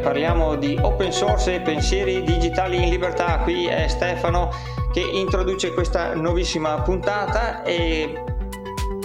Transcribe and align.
parliamo 0.00 0.56
di 0.56 0.76
open 0.80 1.12
source 1.12 1.54
e 1.54 1.60
pensieri 1.60 2.22
digitali 2.22 2.82
in 2.82 2.88
libertà. 2.88 3.38
Qui 3.38 3.66
è 3.66 3.86
Stefano 3.88 4.50
che 4.92 5.00
introduce 5.00 5.72
questa 5.72 6.14
nuovissima 6.14 6.80
puntata 6.82 7.62
e 7.62 8.12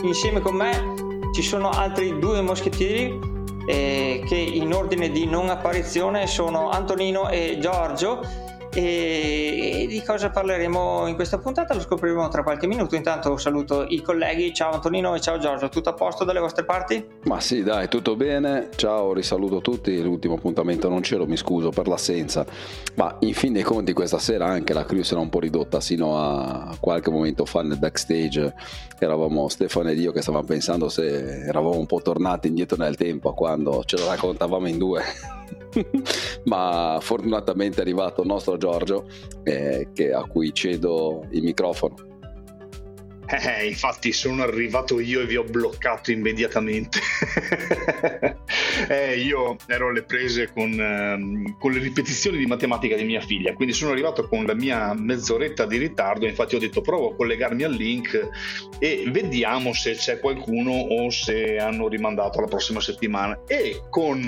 insieme 0.02 0.40
con 0.40 0.56
me 0.56 1.32
ci 1.34 1.42
sono 1.42 1.70
altri 1.70 2.18
due 2.18 2.42
moschettieri 2.42 3.35
eh, 3.66 4.24
che 4.26 4.36
in 4.36 4.74
ordine 4.74 5.10
di 5.10 5.26
non 5.26 5.50
apparizione 5.50 6.28
sono 6.28 6.70
Antonino 6.70 7.30
e 7.30 7.58
Giorgio 7.60 8.45
e 8.76 9.86
di 9.88 10.04
cosa 10.04 10.30
parleremo 10.30 11.08
in 11.08 11.16
questa 11.16 11.38
puntata 11.38 11.74
lo 11.74 11.80
scopriremo 11.80 12.28
tra 12.28 12.44
qualche 12.44 12.68
minuto. 12.68 12.96
Intanto 12.96 13.38
saluto 13.38 13.86
i 13.88 14.02
colleghi, 14.02 14.54
ciao 14.54 14.74
Antonino 14.74 15.16
e 15.16 15.22
ciao 15.22 15.38
Giorgio, 15.38 15.70
tutto 15.70 15.90
a 15.90 15.94
posto 15.94 16.26
dalle 16.26 16.42
vostre 16.42 16.66
parti? 16.66 17.06
Ma 17.24 17.40
sì, 17.40 17.64
dai, 17.64 17.88
tutto 17.88 18.18
bene. 18.18 18.70
Ciao, 18.76 19.14
risaluto 19.14 19.62
tutti. 19.62 20.02
L'ultimo 20.02 20.36
appuntamento 20.36 20.90
non 20.90 21.00
c'ero, 21.00 21.26
mi 21.26 21.38
scuso 21.38 21.70
per 21.70 21.88
l'assenza. 21.88 22.46
Ma 22.96 23.16
in 23.20 23.34
fin 23.34 23.54
dei 23.54 23.64
conti 23.64 23.94
questa 23.94 24.20
sera 24.20 24.46
anche 24.48 24.74
la 24.74 24.84
crew 24.84 25.04
era 25.10 25.20
un 25.22 25.30
po' 25.30 25.40
ridotta 25.40 25.80
sino 25.80 26.18
a 26.18 26.76
qualche 26.80 27.10
momento 27.10 27.46
fa 27.46 27.64
nel 27.64 27.80
backstage. 27.80 28.54
Eravamo 29.00 29.48
Stefano 29.48 29.90
ed 29.90 30.00
io 30.00 30.12
che 30.12 30.22
stavamo 30.22 30.44
pensando 30.44 30.90
se 30.90 31.46
eravamo 31.46 31.78
un 31.78 31.86
po' 31.86 32.02
tornati 32.02 32.50
indietro 32.50 32.76
nel 32.76 32.98
tempo 32.98 33.30
a 33.30 33.34
quando 33.34 33.84
ce 33.86 33.98
la 33.98 34.08
raccontavamo 34.08 34.68
in 34.68 34.78
due. 34.78 35.35
Ma 36.46 36.98
fortunatamente 37.02 37.78
è 37.78 37.82
arrivato 37.82 38.22
il 38.22 38.28
nostro 38.28 38.58
Giorgio 38.58 39.08
eh, 39.44 39.90
che, 39.94 40.14
a 40.14 40.24
cui 40.26 40.54
cedo 40.54 41.28
il 41.32 41.44
microfono. 41.44 41.96
Eh, 43.28 43.68
infatti 43.68 44.12
sono 44.12 44.44
arrivato 44.44 45.00
io 45.00 45.22
e 45.22 45.26
vi 45.26 45.36
ho 45.36 45.44
bloccato 45.44 46.12
immediatamente. 46.12 47.00
eh, 48.88 49.20
io 49.20 49.56
ero 49.68 49.90
alle 49.90 50.04
prese 50.04 50.52
con, 50.52 50.72
ehm, 50.72 51.58
con, 51.58 51.72
le 51.72 51.80
ripetizioni 51.80 52.38
di 52.38 52.46
matematica 52.46 52.96
di 52.96 53.04
mia 53.04 53.22
figlia, 53.22 53.54
quindi 53.54 53.74
sono 53.74 53.92
arrivato 53.92 54.28
con 54.28 54.46
la 54.46 54.54
mia 54.54 54.94
mezz'oretta 54.94 55.66
di 55.66 55.78
ritardo, 55.78 56.26
infatti 56.26 56.56
ho 56.56 56.60
detto 56.60 56.82
provo 56.82 57.12
a 57.12 57.16
collegarmi 57.16 57.64
al 57.64 57.74
link 57.74 58.30
e 58.80 59.04
vediamo 59.08 59.74
se 59.74 59.94
c'è 59.94 60.20
qualcuno 60.20 60.72
o 60.72 61.10
se 61.10 61.58
hanno 61.58 61.88
rimandato 61.88 62.40
la 62.40 62.48
prossima 62.48 62.80
settimana. 62.80 63.40
E 63.48 63.84
con 63.90 64.22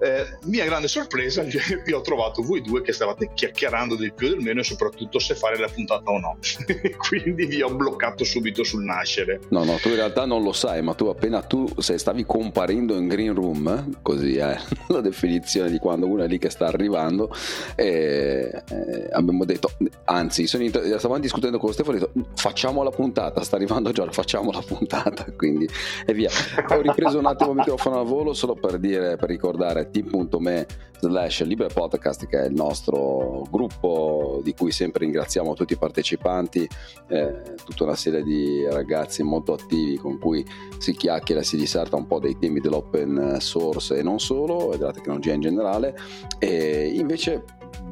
eh, 0.00 0.38
mia 0.44 0.64
grande 0.64 0.88
sorpresa 0.88 1.42
vi 1.42 1.58
ho 1.92 2.00
trovato 2.00 2.42
voi 2.42 2.62
due 2.62 2.82
che 2.82 2.92
stavate 2.92 3.30
chiacchierando 3.34 3.96
del 3.96 4.14
più 4.14 4.28
e 4.28 4.30
del 4.30 4.40
meno 4.40 4.60
e 4.60 4.64
soprattutto 4.64 5.18
se 5.18 5.34
fare 5.34 5.58
la 5.58 5.68
puntata 5.68 6.10
o 6.10 6.18
no. 6.18 6.38
quindi 7.08 7.46
vi 7.46 7.62
ho 7.62 7.74
bloccato 7.74 8.24
subito 8.24 8.64
sul 8.64 8.84
nascere. 8.84 9.40
No, 9.50 9.64
no, 9.64 9.76
tu 9.76 9.88
in 9.88 9.96
realtà 9.96 10.24
non 10.26 10.42
lo 10.42 10.52
sai, 10.52 10.82
ma 10.82 10.94
tu 10.94 11.06
appena 11.06 11.42
tu 11.42 11.68
se 11.78 11.98
stavi 11.98 12.24
comparendo 12.24 12.96
in 12.96 13.08
green 13.08 13.34
room, 13.34 13.59
così 14.02 14.36
è 14.36 14.56
la 14.88 15.00
definizione 15.00 15.70
di 15.70 15.78
quando 15.78 16.06
uno 16.06 16.22
è 16.22 16.26
lì 16.26 16.38
che 16.38 16.50
sta 16.50 16.66
arrivando, 16.66 17.34
e, 17.74 18.62
eh, 18.68 19.08
abbiamo 19.12 19.44
detto, 19.44 19.70
anzi, 20.04 20.48
inter- 20.62 20.96
stavamo 20.96 21.20
discutendo 21.20 21.58
con 21.58 21.72
Stefano, 21.72 21.96
ho 21.96 22.00
detto 22.00 22.28
facciamo 22.34 22.82
la 22.82 22.90
puntata, 22.90 23.42
sta 23.42 23.56
arrivando 23.56 23.92
Giorgio, 23.92 24.12
facciamo 24.12 24.50
la 24.50 24.62
puntata, 24.66 25.24
quindi 25.36 25.68
e 26.06 26.12
via. 26.12 26.30
Ho 26.68 26.80
ripreso 26.80 27.18
un 27.18 27.26
attimo 27.26 27.50
il 27.50 27.56
microfono 27.56 28.00
a 28.00 28.04
volo 28.04 28.32
solo 28.32 28.54
per 28.54 28.78
dire, 28.78 29.16
per 29.16 29.28
ricordare 29.28 29.90
t.me 29.90 30.66
slash 31.00 31.44
Libre 31.44 31.68
Podcast 31.68 32.26
che 32.26 32.42
è 32.42 32.46
il 32.46 32.54
nostro 32.54 33.46
gruppo 33.50 34.40
di 34.42 34.54
cui 34.54 34.70
sempre 34.70 35.04
ringraziamo 35.04 35.54
tutti 35.54 35.72
i 35.72 35.78
partecipanti, 35.78 36.68
eh, 37.08 37.54
tutta 37.64 37.84
una 37.84 37.96
serie 37.96 38.22
di 38.22 38.64
ragazzi 38.68 39.22
molto 39.22 39.54
attivi 39.54 39.96
con 39.96 40.18
cui 40.18 40.44
si 40.78 40.92
chiacchiera, 40.92 41.42
si 41.42 41.56
disserta 41.56 41.96
un 41.96 42.06
po' 42.06 42.18
dei 42.18 42.38
temi 42.38 42.60
dell'open 42.60 43.36
source 43.40 43.96
e 43.96 44.02
non 44.02 44.20
solo, 44.20 44.72
e 44.72 44.78
della 44.78 44.92
tecnologia 44.92 45.32
in 45.32 45.40
generale. 45.40 45.96
E 46.38 46.92
invece 46.94 47.44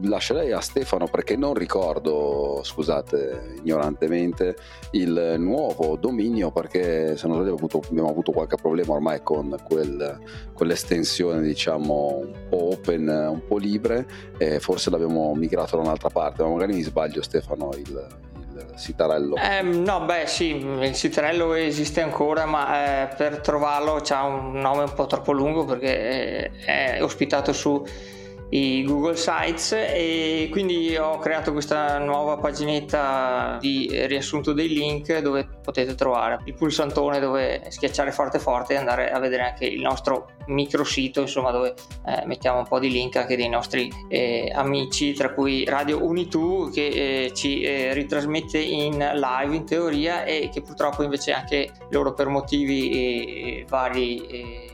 lascerei 0.02 0.52
a 0.52 0.60
Stefano 0.60 1.06
perché 1.06 1.36
non 1.36 1.54
ricordo, 1.54 2.60
scusate 2.62 3.54
ignorantemente, 3.62 4.56
il 4.92 5.34
nuovo 5.38 5.96
dominio 5.96 6.50
perché 6.50 7.16
se 7.16 7.26
non 7.26 7.36
sbaglio 7.36 7.54
avuto, 7.54 7.80
abbiamo 7.88 8.08
avuto 8.08 8.32
qualche 8.32 8.56
problema 8.56 8.92
ormai 8.92 9.22
con 9.22 9.56
quel, 9.64 10.18
quell'estensione 10.52 11.40
diciamo 11.40 12.22
un 12.22 12.48
po' 12.48 12.72
open, 12.72 13.08
un 13.08 13.46
po' 13.46 13.58
libre 13.58 14.06
e 14.38 14.60
forse 14.60 14.90
l'abbiamo 14.90 15.34
migrato 15.34 15.76
da 15.76 15.82
un'altra 15.82 16.10
parte, 16.10 16.42
ma 16.42 16.50
magari 16.50 16.74
mi 16.74 16.82
sbaglio 16.82 17.22
Stefano 17.22 17.70
il, 17.74 18.06
Sitarello? 18.74 19.36
Eh, 19.36 19.62
no, 19.62 20.04
beh 20.04 20.26
sì, 20.26 20.56
il 20.56 20.94
Sitarello 20.94 21.54
esiste 21.54 22.00
ancora, 22.00 22.44
ma 22.44 23.02
eh, 23.02 23.14
per 23.14 23.40
trovarlo 23.40 24.00
c'ha 24.02 24.22
un 24.22 24.52
nome 24.52 24.82
un 24.82 24.92
po' 24.94 25.06
troppo 25.06 25.32
lungo 25.32 25.64
perché 25.64 26.50
è, 26.64 26.96
è 26.96 27.02
ospitato 27.02 27.52
su 27.52 27.84
i 28.50 28.82
Google 28.84 29.16
Sites 29.16 29.72
e 29.72 30.48
quindi 30.50 30.96
ho 30.96 31.18
creato 31.18 31.52
questa 31.52 31.98
nuova 31.98 32.38
paginetta 32.38 33.58
di 33.60 33.88
riassunto 34.06 34.52
dei 34.52 34.68
link 34.68 35.18
dove 35.18 35.46
potete 35.62 35.94
trovare 35.94 36.38
il 36.44 36.54
pulsantone 36.54 37.20
dove 37.20 37.66
schiacciare 37.68 38.10
forte 38.10 38.38
forte 38.38 38.72
e 38.74 38.76
andare 38.76 39.10
a 39.10 39.18
vedere 39.18 39.42
anche 39.42 39.66
il 39.66 39.80
nostro 39.80 40.30
microsito 40.46 41.20
insomma 41.20 41.50
dove 41.50 41.74
eh, 42.06 42.24
mettiamo 42.24 42.58
un 42.58 42.66
po' 42.66 42.78
di 42.78 42.90
link 42.90 43.16
anche 43.16 43.36
dei 43.36 43.48
nostri 43.50 43.92
eh, 44.08 44.50
amici 44.54 45.12
tra 45.12 45.34
cui 45.34 45.64
Radio 45.64 46.02
Unitu 46.02 46.70
che 46.72 46.86
eh, 46.86 47.34
ci 47.34 47.60
eh, 47.60 47.92
ritrasmette 47.92 48.58
in 48.58 48.96
live 48.96 49.54
in 49.54 49.64
teoria 49.66 50.24
e 50.24 50.48
che 50.50 50.62
purtroppo 50.62 51.02
invece 51.02 51.32
anche 51.32 51.70
loro 51.90 52.14
per 52.14 52.28
motivi 52.28 52.90
eh, 52.90 53.64
vari 53.68 54.26
eh, 54.26 54.67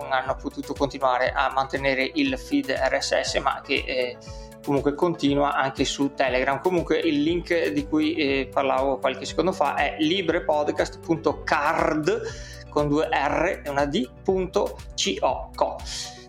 non 0.00 0.12
hanno 0.12 0.36
potuto 0.36 0.74
continuare 0.74 1.30
a 1.30 1.50
mantenere 1.52 2.10
il 2.14 2.38
feed 2.38 2.70
RSS 2.70 3.36
ma 3.36 3.60
che 3.62 3.84
eh, 3.86 4.16
comunque 4.64 4.94
continua 4.94 5.54
anche 5.54 5.84
su 5.84 6.14
Telegram. 6.14 6.60
Comunque 6.60 6.98
il 6.98 7.22
link 7.22 7.68
di 7.68 7.86
cui 7.86 8.14
eh, 8.14 8.48
parlavo 8.52 8.98
qualche 8.98 9.24
secondo 9.24 9.52
fa 9.52 9.76
è 9.76 9.94
librepodcast.card 9.98 12.22
con 12.68 12.88
due 12.88 13.08
R 13.10 13.62
e 13.64 13.68
una 13.68 13.84
D.co 13.84 14.76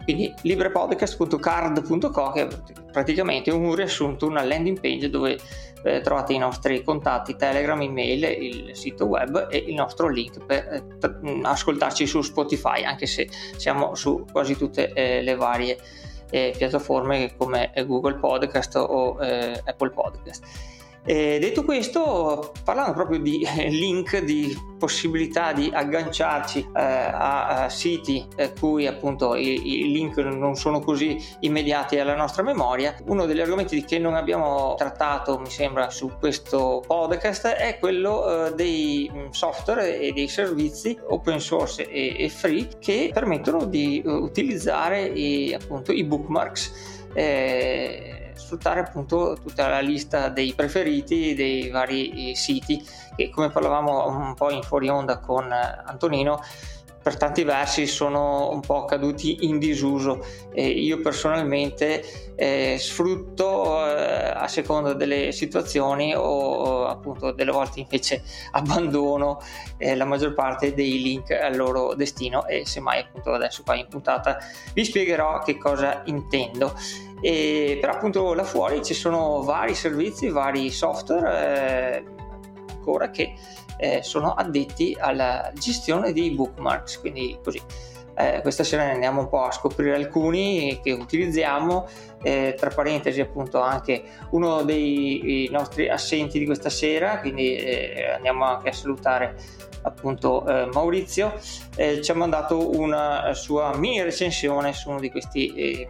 quindi 0.03 0.34
librepodcast.card.co 0.41 2.31
che 2.31 2.47
è 2.47 2.47
praticamente 2.91 3.51
un 3.51 3.75
riassunto, 3.75 4.28
una 4.28 4.44
landing 4.44 4.79
page 4.79 5.09
dove 5.09 5.39
eh, 5.84 6.01
trovate 6.01 6.34
i 6.34 6.38
nostri 6.38 6.84
contatti 6.84 7.35
Telegram, 7.35 7.81
email, 7.81 8.23
il 8.23 8.75
sito 8.75 9.06
web 9.06 9.47
e 9.50 9.57
il 9.57 9.73
nostro 9.73 10.07
link 10.07 10.44
per 10.45 10.67
eh, 10.72 10.97
t- 10.97 11.39
ascoltarci 11.44 12.06
su 12.06 12.22
Spotify, 12.22 12.84
anche 12.84 13.06
se 13.06 13.29
siamo 13.57 13.95
su 13.95 14.25
quasi 14.31 14.56
tutte 14.56 14.91
eh, 14.94 15.22
le 15.22 15.35
varie 15.35 15.78
eh, 16.29 16.53
piattaforme 16.57 17.35
come 17.35 17.72
Google 17.85 18.16
Podcast 18.16 18.75
o 18.75 19.18
eh, 19.22 19.62
Apple 19.66 19.89
Podcast. 19.89 20.79
E 21.03 21.39
detto 21.39 21.63
questo, 21.63 22.51
parlando 22.63 22.94
proprio 22.94 23.19
di 23.19 23.41
eh, 23.41 23.69
link, 23.69 24.19
di 24.19 24.56
possibilità 24.78 25.51
di 25.51 25.72
agganciarci 25.73 26.59
eh, 26.59 26.79
a, 26.79 27.63
a, 27.63 27.69
siti 27.69 28.28
eh, 28.35 28.53
cui 28.53 28.85
appunto 28.85 29.35
i, 29.35 29.79
i, 29.79 29.91
link 29.91 30.17
non 30.17 30.56
sono 30.56 30.79
così 30.79 31.17
immediati 31.39 31.97
alla 31.97 32.16
nostra 32.16 32.44
memoria, 32.44 32.95
uno 33.06 33.25
degli 33.25 33.39
argomenti 33.39 33.84
che 33.84 33.97
non 33.97 34.13
abbiamo 34.13 34.75
trattato, 34.75 35.39
mi 35.39 35.50
sembra, 35.50 35.89
su 35.89 36.12
questo 36.19 36.84
podcast 36.85 37.47
è 37.47 37.79
quello 37.79 38.47
eh, 38.47 38.53
dei 38.53 39.09
mm, 39.12 39.29
software 39.29 40.00
e 40.00 40.12
dei 40.12 40.28
servizi 40.28 40.95
open 41.09 41.39
source 41.39 41.89
e, 41.89 42.16
e 42.16 42.29
free 42.29 42.68
che 42.79 43.09
permettono 43.12 43.66
di 43.66 44.03
uh, 44.06 44.09
utilizzare 44.12 45.03
i, 45.06 45.51
appunto 45.51 45.91
i 45.91 46.03
bookmarks. 46.03 47.00
Eh, 47.13 48.20
sfruttare 48.51 48.81
appunto 48.81 49.38
tutta 49.42 49.69
la 49.69 49.80
lista 49.80 50.27
dei 50.27 50.53
preferiti 50.53 51.33
dei 51.33 51.69
vari 51.69 52.31
eh, 52.31 52.36
siti 52.36 52.86
che 53.15 53.30
come 53.30 53.50
parlavamo 53.50 54.07
un 54.07 54.33
po' 54.33 54.51
in 54.51 54.62
fuori 54.62 54.89
onda 54.89 55.19
con 55.19 55.50
eh, 55.50 55.81
Antonino 55.86 56.42
per 57.01 57.18
tanti 57.18 57.44
versi 57.44 57.88
sono 57.88 58.51
un 58.51 58.59
po' 58.59 58.86
caduti 58.86 59.45
in 59.48 59.57
disuso. 59.57 60.24
E 60.53 60.68
io 60.68 61.00
personalmente 61.01 62.36
eh, 62.36 62.77
sfrutto 62.77 63.88
eh, 63.88 64.31
a 64.36 64.48
seconda 64.48 64.94
delle 64.94 65.31
situazioni 65.31 66.13
o 66.15 66.86
appunto 66.86 67.31
delle 67.31 67.51
volte 67.51 67.80
invece 67.80 68.21
abbandono 68.51 69.42
eh, 69.77 69.95
la 69.95 70.06
maggior 70.06 70.33
parte 70.36 70.74
dei 70.74 71.01
link 71.01 71.31
al 71.31 71.56
loro 71.56 71.95
destino. 71.95 72.45
E 72.45 72.68
semmai 72.68 73.00
appunto 73.00 73.31
adesso 73.31 73.63
qua 73.63 73.75
in 73.75 73.88
puntata 73.88 74.38
vi 74.74 74.86
spiegherò 74.86 75.39
che 75.39 75.57
cosa 75.57 76.03
intendo 76.06 76.75
e, 77.21 77.77
però 77.79 77.94
appunto 77.94 78.33
là 78.33 78.44
fuori 78.44 78.83
ci 78.83 78.94
sono 78.94 79.41
vari 79.44 79.75
servizi, 79.75 80.29
vari 80.29 80.69
software 80.71 82.03
eh, 82.03 82.03
ancora 82.71 83.09
che 83.12 83.33
eh, 83.77 84.01
sono 84.03 84.33
addetti 84.33 84.95
alla 85.00 85.51
gestione 85.53 86.13
dei 86.13 86.31
bookmarks, 86.31 87.00
quindi 87.00 87.38
così 87.44 87.62
eh, 88.15 88.41
questa 88.41 88.63
sera 88.63 88.85
ne 88.85 88.94
andiamo 88.94 89.21
un 89.21 89.29
po' 89.29 89.44
a 89.44 89.51
scoprire 89.51 89.95
alcuni 89.95 90.79
che 90.83 90.91
utilizziamo, 90.91 91.88
eh, 92.21 92.56
tra 92.57 92.69
parentesi 92.69 93.21
appunto 93.21 93.59
anche 93.59 94.03
uno 94.31 94.63
dei 94.63 95.47
nostri 95.51 95.89
assenti 95.89 96.38
di 96.38 96.45
questa 96.45 96.69
sera, 96.69 97.19
quindi 97.19 97.56
eh, 97.56 98.12
andiamo 98.15 98.45
anche 98.45 98.69
a 98.69 98.74
salutare 98.74 99.35
appunto 99.83 100.45
eh, 100.45 100.69
Maurizio, 100.71 101.33
eh, 101.75 102.01
ci 102.01 102.12
ha 102.12 102.15
mandato 102.15 102.77
una 102.77 103.33
sua 103.33 103.75
mini 103.77 104.03
recensione 104.03 104.74
su 104.74 104.89
uno 104.89 105.00
di 105.00 105.09
questi 105.09 105.53
eh, 105.53 105.89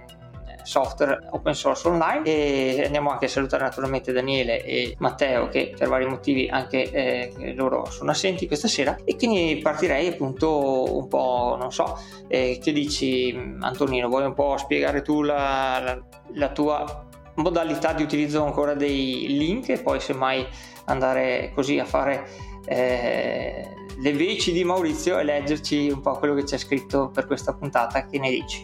software 0.63 1.27
open 1.31 1.53
source 1.53 1.87
online. 1.87 2.23
E 2.23 2.83
andiamo 2.85 3.09
anche 3.09 3.25
a 3.25 3.29
salutare 3.29 3.63
naturalmente 3.63 4.11
Daniele 4.11 4.63
e 4.63 4.95
Matteo 4.99 5.47
che 5.47 5.73
per 5.77 5.89
vari 5.89 6.05
motivi 6.05 6.47
anche 6.47 6.91
eh, 6.91 7.53
loro 7.55 7.85
sono 7.89 8.11
assenti 8.11 8.47
questa 8.47 8.67
sera. 8.67 8.97
E 9.03 9.15
quindi 9.15 9.59
partirei 9.61 10.07
appunto 10.07 10.97
un 10.97 11.07
po' 11.07 11.55
non 11.59 11.71
so 11.71 11.97
eh, 12.27 12.59
che 12.61 12.71
dici 12.71 13.37
Antonino? 13.59 14.07
Vuoi 14.07 14.25
un 14.25 14.33
po' 14.33 14.57
spiegare 14.57 15.01
tu 15.01 15.21
la, 15.21 15.79
la, 15.83 16.01
la 16.33 16.49
tua 16.49 17.05
modalità 17.35 17.93
di 17.93 18.03
utilizzo 18.03 18.43
ancora 18.43 18.73
dei 18.73 19.25
link 19.37 19.69
e 19.69 19.79
poi 19.79 19.99
semmai 19.99 20.45
andare 20.85 21.51
così 21.53 21.79
a 21.79 21.85
fare 21.85 22.27
eh, 22.65 23.67
le 23.97 24.13
veci 24.13 24.51
di 24.51 24.63
Maurizio 24.63 25.19
e 25.19 25.23
leggerci 25.23 25.89
un 25.89 26.01
po' 26.01 26.13
quello 26.17 26.33
che 26.33 26.43
c'è 26.43 26.57
scritto 26.57 27.09
per 27.09 27.25
questa 27.25 27.53
puntata? 27.53 28.05
Che 28.05 28.19
ne 28.19 28.29
dici 28.29 28.63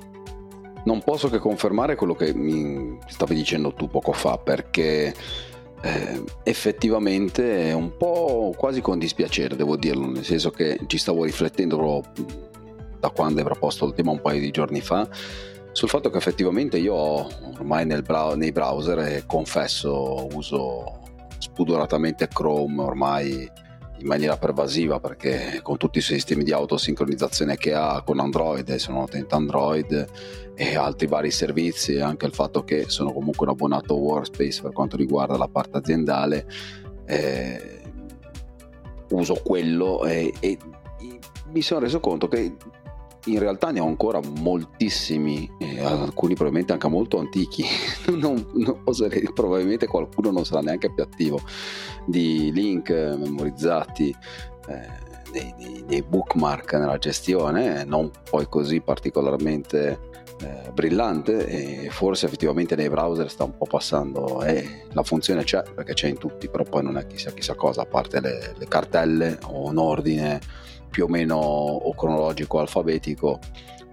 non 0.87 1.03
posso 1.03 1.29
che 1.29 1.37
confermare 1.37 1.95
quello 1.95 2.15
che 2.15 2.33
mi 2.33 2.97
stavi 3.07 3.35
dicendo 3.35 3.73
tu 3.73 3.89
poco 3.89 4.13
fa, 4.13 4.37
perché 4.37 5.13
eh, 5.81 6.23
effettivamente 6.43 7.67
è 7.67 7.73
un 7.73 7.97
po' 7.97 8.53
quasi 8.55 8.79
con 8.79 8.97
dispiacere, 8.97 9.57
devo 9.57 9.75
dirlo, 9.75 10.07
nel 10.07 10.23
senso 10.23 10.49
che 10.49 10.79
ci 10.87 10.97
stavo 10.97 11.25
riflettendo 11.25 12.01
da 12.99 13.09
quando 13.09 13.39
hai 13.39 13.45
proposto 13.45 13.85
il 13.85 13.93
tema 13.93 14.11
un 14.11 14.21
paio 14.21 14.39
di 14.39 14.49
giorni 14.49 14.79
fa 14.79 15.07
sul 15.73 15.89
fatto 15.89 16.09
che 16.09 16.17
effettivamente 16.17 16.79
io 16.79 16.95
ormai 16.95 17.85
brow- 18.01 18.35
nei 18.35 18.51
browser 18.51 18.97
e 18.99 19.23
confesso 19.27 20.25
uso 20.31 20.99
spudoratamente 21.37 22.27
Chrome 22.29 22.81
ormai 22.81 23.47
in 23.99 24.07
maniera 24.07 24.37
pervasiva 24.37 24.99
perché 24.99 25.59
con 25.63 25.77
tutti 25.77 25.97
i 25.97 26.01
sistemi 26.01 26.43
di 26.43 26.51
autosincronizzazione 26.51 27.57
che 27.57 27.73
ha 27.73 28.01
con 28.03 28.19
Android 28.19 28.75
sono 28.75 29.01
utente 29.01 29.35
Android 29.35 30.07
e 30.55 30.75
altri 30.75 31.07
vari 31.07 31.31
servizi 31.31 31.93
e 31.93 32.01
anche 32.01 32.25
il 32.25 32.33
fatto 32.33 32.63
che 32.63 32.85
sono 32.87 33.11
comunque 33.11 33.45
un 33.45 33.53
abbonato 33.53 33.95
Workspace 33.95 34.61
per 34.61 34.71
quanto 34.71 34.97
riguarda 34.97 35.37
la 35.37 35.47
parte 35.47 35.77
aziendale 35.77 36.45
eh, 37.05 37.81
uso 39.09 39.35
quello 39.43 40.05
e, 40.05 40.33
e 40.39 40.57
mi 41.51 41.61
sono 41.61 41.79
reso 41.79 41.99
conto 41.99 42.27
che 42.27 42.55
in 43.27 43.39
realtà 43.39 43.71
ne 43.71 43.79
ho 43.79 43.85
ancora 43.85 44.19
moltissimi, 44.39 45.49
eh, 45.59 45.79
alcuni 45.83 46.33
probabilmente 46.33 46.73
anche 46.73 46.87
molto 46.87 47.19
antichi, 47.19 47.65
non, 48.13 48.45
non 48.53 48.81
oserei, 48.85 49.29
probabilmente 49.33 49.87
qualcuno 49.87 50.31
non 50.31 50.45
sarà 50.45 50.61
neanche 50.61 50.91
più 50.91 51.03
attivo, 51.03 51.39
di 52.05 52.51
link 52.51 52.89
memorizzati. 52.89 54.15
Eh, 54.67 55.05
dei, 55.29 55.53
dei, 55.57 55.83
dei, 55.85 56.01
bookmark 56.03 56.73
nella 56.73 56.97
gestione, 56.97 57.83
non 57.83 58.09
poi 58.29 58.47
così 58.47 58.79
particolarmente 58.79 59.99
eh, 60.41 60.71
brillante 60.71 61.47
e 61.47 61.89
forse 61.89 62.27
effettivamente 62.27 62.75
nei 62.75 62.89
browser 62.89 63.29
sta 63.29 63.43
un 63.43 63.57
po' 63.57 63.65
passando 63.65 64.41
e 64.43 64.85
la 64.91 65.03
funzione 65.03 65.43
c'è 65.43 65.63
perché 65.63 65.93
c'è 65.93 66.07
in 66.07 66.17
tutti, 66.17 66.47
però 66.47 66.63
poi 66.63 66.83
non 66.83 66.97
è 66.97 67.05
chissà 67.07 67.31
chissà 67.31 67.55
cosa, 67.55 67.81
a 67.81 67.85
parte 67.85 68.21
le, 68.21 68.53
le 68.57 68.67
cartelle 68.67 69.37
o 69.47 69.67
un 69.67 69.77
ordine 69.77 70.39
più 70.89 71.05
o 71.05 71.07
meno 71.07 71.35
o 71.35 71.93
cronologico 71.93 72.59
alfabetico 72.59 73.39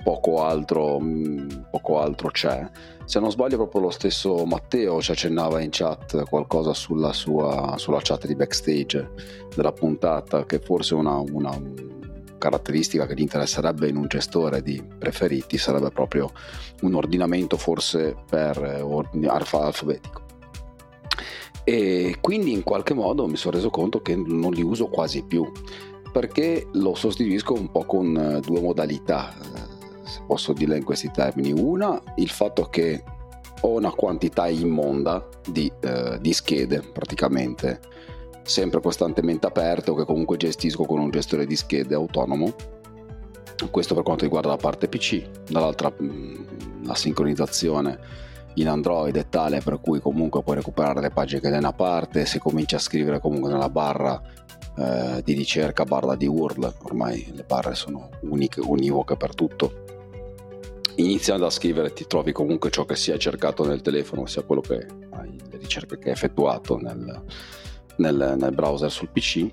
poco 0.05 0.44
altro, 0.44 1.00
mm, 1.00 1.49
poco 1.70 1.99
altro 1.99 2.31
c'è. 2.31 2.69
Se 3.06 3.19
non 3.19 3.31
sbaglio 3.31 3.56
proprio 3.56 3.82
lo 3.82 3.91
stesso 3.91 4.44
Matteo 4.44 5.00
ci 5.00 5.11
accennava 5.11 5.61
in 5.61 5.70
chat 5.73 6.23
qualcosa 6.25 6.75
sulla 6.75 7.12
sua 7.12 7.75
sulla 7.79 8.00
chat 8.02 8.26
di 8.26 8.37
backstage 8.37 9.11
della 9.55 9.73
puntata 9.73 10.44
che 10.44 10.58
forse 10.58 10.94
una, 10.94 11.17
una 11.17 11.58
caratteristica 12.38 13.06
che 13.06 13.14
gli 13.14 13.20
interesserebbe 13.20 13.88
in 13.88 13.96
un 13.96 14.06
gestore 14.06 14.62
di 14.62 14.82
preferiti 14.99 15.56
sarebbe 15.56 15.91
proprio 15.91 16.31
un 16.82 16.94
ordinamento 16.94 17.56
forse 17.56 18.14
per 18.29 18.58
ordine 18.82 19.29
alfabetico. 19.29 20.23
E 21.64 22.19
quindi 22.20 22.52
in 22.52 22.62
qualche 22.62 22.93
modo 22.93 23.26
mi 23.26 23.37
sono 23.37 23.56
reso 23.56 23.70
conto 23.70 24.02
che 24.02 24.14
non 24.14 24.52
li 24.52 24.62
uso 24.62 24.88
quasi 24.88 25.25
più 25.25 25.50
perché 26.15 26.69
lo 26.75 26.95
sostituisco 26.95 27.55
un 27.55 27.73
po' 27.73 27.85
con 27.85 28.17
eh, 28.17 28.39
due 28.39 28.61
modalità, 28.61 29.35
eh, 29.35 30.07
se 30.07 30.21
posso 30.25 30.53
dirle 30.53 30.77
in 30.77 30.85
questi 30.85 31.11
termini. 31.11 31.51
Una, 31.51 32.01
il 32.15 32.31
fatto 32.31 32.67
che 32.67 33.03
ho 33.63 33.77
una 33.77 33.91
quantità 33.91 34.47
immonda 34.47 35.27
di, 35.45 35.73
eh, 35.81 36.19
di 36.21 36.33
schede 36.33 36.83
praticamente 36.83 37.81
sempre 38.45 38.81
costantemente 38.81 39.49
aperte 39.49 39.91
o 39.91 39.97
che 39.97 40.05
comunque 40.05 40.37
gestisco 40.37 40.85
con 40.85 41.01
un 41.01 41.11
gestore 41.11 41.47
di 41.47 41.57
schede 41.57 41.97
autonomo 41.97 42.55
questo 43.71 43.95
per 43.95 44.03
quanto 44.03 44.25
riguarda 44.25 44.51
la 44.51 44.57
parte 44.57 44.87
PC 44.87 45.25
dall'altra 45.49 45.91
mm, 45.91 46.85
la 46.85 46.95
sincronizzazione 46.95 47.99
in 48.55 48.69
Android 48.69 49.17
è 49.17 49.29
tale 49.31 49.61
per 49.61 49.81
cui 49.81 49.99
comunque 49.99 50.43
puoi 50.43 50.57
recuperare 50.57 51.01
le 51.01 51.11
pagine 51.11 51.41
da 51.49 51.57
una 51.57 51.73
parte 51.73 52.27
se 52.27 52.39
cominci 52.39 52.75
a 52.75 52.79
scrivere 52.79 53.19
comunque 53.19 53.51
nella 53.51 53.71
barra 53.71 54.21
eh, 54.76 55.23
di 55.25 55.32
ricerca 55.35 55.85
barra 55.85 56.17
di 56.17 56.26
URL, 56.26 56.75
ormai 56.82 57.32
le 57.35 57.44
barre 57.44 57.75
sono 57.75 58.11
uniche, 58.23 58.61
univoche 58.61 59.17
per 59.17 59.35
tutto. 59.35 59.82
Iniziando 60.97 61.47
a 61.47 61.50
scrivere 61.50 61.93
ti 61.93 62.06
trovi 62.06 62.32
comunque 62.32 62.71
ciò 62.71 62.85
che 62.85 62.97
si 62.97 63.11
è 63.11 63.17
cercato 63.17 63.67
nel 63.67 63.82
telefono, 63.82 64.26
sia 64.26 64.43
quello 64.43 64.61
che 64.61 64.87
hai, 65.11 65.37
le 65.50 65.59
ricerche 65.59 65.99
che 65.99 66.09
hai 66.09 66.15
effettuato 66.15 66.76
nel, 66.76 67.23
nel, 67.97 68.35
nel 68.38 68.55
browser 68.55 68.91
sul 68.91 69.09
PC 69.09 69.49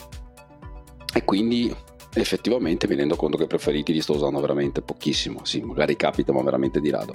e 1.13 1.23
quindi 1.23 1.75
effettivamente 2.13 2.87
mi 2.87 2.95
rendo 2.95 3.15
conto 3.15 3.37
che 3.37 3.47
preferiti 3.47 3.93
li 3.93 4.01
sto 4.01 4.13
usando 4.13 4.39
veramente 4.39 4.81
pochissimo, 4.81 5.45
sì, 5.45 5.61
magari 5.61 5.95
capita 5.95 6.31
ma 6.31 6.41
veramente 6.43 6.79
di 6.79 6.89
rado 6.89 7.13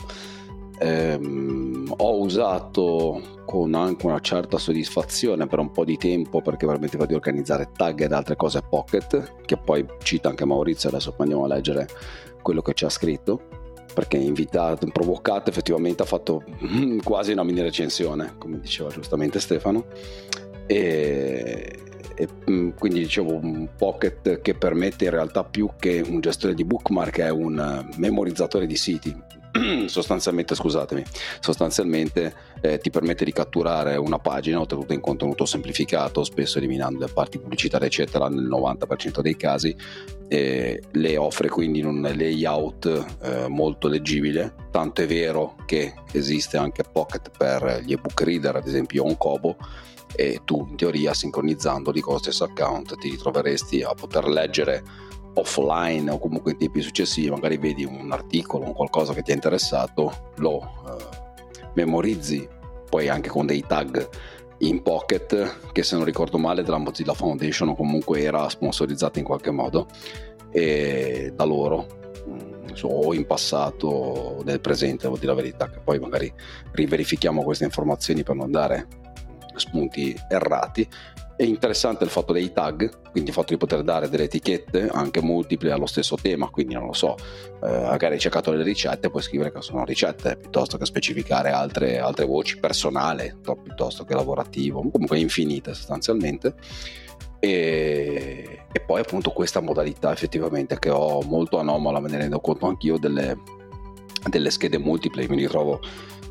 ehm, 0.78 1.94
ho 1.96 2.18
usato 2.18 3.42
con 3.44 3.74
anche 3.74 4.06
una 4.06 4.20
certa 4.20 4.58
soddisfazione 4.58 5.46
per 5.46 5.58
un 5.58 5.70
po' 5.70 5.84
di 5.84 5.96
tempo 5.96 6.42
perché 6.42 6.66
permetteva 6.66 7.06
di 7.06 7.14
organizzare 7.14 7.70
tag 7.74 8.02
ed 8.02 8.12
altre 8.12 8.36
cose 8.36 8.62
Pocket 8.68 9.44
che 9.44 9.56
poi 9.56 9.86
cita 10.02 10.28
anche 10.28 10.44
Maurizio 10.44 10.88
adesso 10.88 11.14
andiamo 11.18 11.44
a 11.44 11.48
leggere 11.48 11.86
quello 12.42 12.62
che 12.62 12.74
ci 12.74 12.84
ha 12.84 12.90
scritto 12.90 13.64
perché 13.96 14.18
invitato, 14.18 14.86
provocato 14.88 15.48
effettivamente 15.48 16.02
ha 16.02 16.06
fatto 16.06 16.44
quasi 17.02 17.32
una 17.32 17.44
mini 17.44 17.62
recensione 17.62 18.34
come 18.36 18.60
diceva 18.60 18.90
giustamente 18.90 19.40
Stefano. 19.40 19.86
E, 20.66 21.80
e 22.14 22.28
mm, 22.50 22.70
quindi 22.78 23.00
dicevo 23.00 23.34
un 23.34 23.68
pocket 23.76 24.42
che 24.42 24.54
permette 24.54 25.04
in 25.04 25.10
realtà 25.10 25.44
più 25.44 25.70
che 25.78 26.04
un 26.06 26.20
gestore 26.20 26.52
di 26.52 26.64
bookmark 26.64 27.20
è 27.20 27.30
un 27.30 27.88
memorizzatore 27.96 28.66
di 28.66 28.76
siti 28.76 29.16
sostanzialmente, 29.86 30.54
scusatemi, 30.54 31.04
sostanzialmente 31.40 32.34
eh, 32.60 32.78
ti 32.78 32.90
permette 32.90 33.24
di 33.24 33.32
catturare 33.32 33.96
una 33.96 34.18
pagina 34.18 34.60
ottenuta 34.60 34.94
in 34.94 35.00
contenuto 35.00 35.44
semplificato, 35.44 36.24
spesso 36.24 36.58
eliminando 36.58 37.00
le 37.00 37.12
parti 37.12 37.38
pubblicitarie, 37.38 37.86
eccetera, 37.86 38.28
nel 38.28 38.48
90% 38.48 39.20
dei 39.20 39.36
casi. 39.36 39.76
Eh, 40.28 40.82
le 40.90 41.16
offre 41.16 41.48
quindi 41.48 41.78
in 41.78 41.86
un 41.86 42.00
layout 42.00 43.06
eh, 43.22 43.46
molto 43.48 43.86
leggibile, 43.86 44.54
tanto 44.72 45.02
è 45.02 45.06
vero 45.06 45.54
che 45.66 45.94
esiste 46.12 46.56
anche 46.56 46.82
Pocket 46.82 47.30
per 47.36 47.82
gli 47.84 47.92
ebook 47.92 48.20
reader, 48.22 48.56
ad 48.56 48.66
esempio 48.66 49.04
Onkobo, 49.04 49.56
e 50.14 50.40
tu 50.44 50.66
in 50.68 50.76
teoria 50.76 51.12
sincronizzandoli 51.12 52.00
con 52.00 52.14
lo 52.14 52.18
stesso 52.18 52.44
account 52.44 52.96
ti 52.98 53.10
ritroveresti 53.10 53.82
a 53.82 53.92
poter 53.94 54.26
leggere 54.26 54.82
offline 55.36 56.10
o 56.10 56.18
comunque 56.18 56.52
in 56.52 56.58
tempi 56.58 56.80
successivi, 56.80 57.30
magari 57.30 57.56
vedi 57.56 57.84
un 57.84 58.10
articolo 58.10 58.66
o 58.66 58.72
qualcosa 58.72 59.12
che 59.12 59.22
ti 59.22 59.30
è 59.30 59.34
interessato, 59.34 60.32
lo 60.36 60.60
eh, 60.60 61.68
memorizzi 61.74 62.48
poi 62.88 63.08
anche 63.08 63.28
con 63.28 63.46
dei 63.46 63.64
tag 63.66 64.08
in 64.58 64.82
Pocket 64.82 65.72
che 65.72 65.82
se 65.82 65.96
non 65.96 66.04
ricordo 66.04 66.38
male 66.38 66.62
della 66.62 66.78
Mozilla 66.78 67.12
Foundation 67.12 67.68
o 67.68 67.74
comunque 67.74 68.22
era 68.22 68.48
sponsorizzata 68.48 69.18
in 69.18 69.24
qualche 69.24 69.50
modo 69.50 69.86
e 70.50 71.32
da 71.34 71.44
loro 71.44 71.86
mm, 72.26 72.74
o 72.82 73.12
in 73.12 73.26
passato 73.26 74.40
nel 74.44 74.60
presente 74.60 75.02
devo 75.02 75.16
dire 75.16 75.26
la 75.26 75.34
verità 75.34 75.68
che 75.68 75.80
poi 75.80 75.98
magari 75.98 76.32
riverifichiamo 76.72 77.42
queste 77.42 77.64
informazioni 77.64 78.22
per 78.22 78.36
non 78.36 78.50
dare 78.50 78.86
spunti 79.56 80.16
errati 80.28 80.88
è 81.36 81.42
interessante 81.42 82.02
il 82.02 82.10
fatto 82.10 82.32
dei 82.32 82.50
tag, 82.50 83.10
quindi 83.10 83.28
il 83.28 83.34
fatto 83.34 83.52
di 83.52 83.58
poter 83.58 83.82
dare 83.82 84.08
delle 84.08 84.24
etichette 84.24 84.88
anche 84.88 85.20
multiple 85.20 85.70
allo 85.70 85.84
stesso 85.84 86.16
tema, 86.16 86.48
quindi 86.48 86.72
non 86.72 86.86
lo 86.86 86.94
so, 86.94 87.14
eh, 87.62 87.80
magari 87.80 88.14
hai 88.14 88.20
cercato 88.20 88.52
le 88.52 88.62
ricette, 88.62 89.10
puoi 89.10 89.22
scrivere 89.22 89.52
che 89.52 89.60
sono 89.60 89.84
ricette 89.84 90.38
piuttosto 90.38 90.78
che 90.78 90.86
specificare 90.86 91.50
altre, 91.50 91.98
altre 91.98 92.24
voci 92.24 92.58
personale 92.58 93.36
piuttosto 93.62 94.04
che 94.04 94.14
lavorativo, 94.14 94.88
comunque 94.88 95.18
infinite 95.18 95.74
sostanzialmente. 95.74 96.54
E, 97.38 98.64
e, 98.72 98.80
poi 98.80 99.00
appunto 99.00 99.30
questa 99.30 99.60
modalità 99.60 100.10
effettivamente 100.10 100.78
che 100.78 100.88
ho 100.88 101.20
molto 101.20 101.58
anomala, 101.58 102.00
me 102.00 102.08
ne 102.08 102.16
rendo 102.16 102.40
conto 102.40 102.66
anch'io 102.66 102.96
delle, 102.96 103.36
delle 104.26 104.50
schede 104.50 104.78
multiple, 104.78 105.28
mi 105.28 105.36
ritrovo 105.36 105.80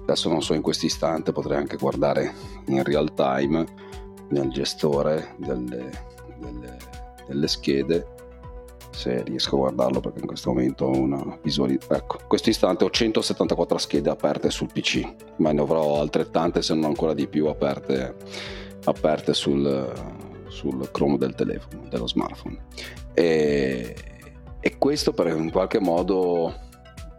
adesso 0.02 0.30
non 0.30 0.42
so 0.42 0.54
in 0.54 0.62
questo 0.62 0.88
istante, 0.88 1.32
potrei 1.32 1.58
anche 1.58 1.78
guardare 1.78 2.34
in 2.68 2.84
real 2.84 3.14
time 3.14 3.66
nel 4.30 4.50
gestore 4.50 5.36
delle, 5.38 5.90
delle, 6.40 6.78
delle 7.28 7.48
schede 7.48 8.14
se 8.92 9.24
riesco 9.24 9.56
a 9.56 9.60
guardarlo 9.60 10.00
perché 10.00 10.20
in 10.20 10.28
questo 10.28 10.52
momento 10.52 10.86
ho 10.86 10.98
una 10.98 11.38
visualizzazione 11.42 12.00
ecco 12.00 12.18
in 12.22 12.28
questo 12.28 12.50
istante 12.50 12.86
ho 12.86 12.90
174 12.90 13.78
schede 13.78 14.10
aperte 14.10 14.50
sul 14.50 14.70
pc 14.72 15.14
ma 15.38 15.52
ne 15.52 15.62
avrò 15.62 16.00
altrettante 16.00 16.62
se 16.62 16.74
non 16.74 16.86
ancora 16.86 17.14
di 17.14 17.28
più 17.28 17.48
aperte, 17.48 18.16
aperte 18.86 19.34
sul, 19.34 19.92
sul 20.48 20.90
chrome 20.92 21.18
del 21.18 21.36
telefono 21.36 21.88
dello 21.90 22.08
smartphone. 22.08 22.58
E, 23.14 23.96
e 24.60 24.78
questo 24.78 25.14
per 25.14 25.28
in 25.28 25.52
qualche 25.52 25.80
modo 25.80 26.54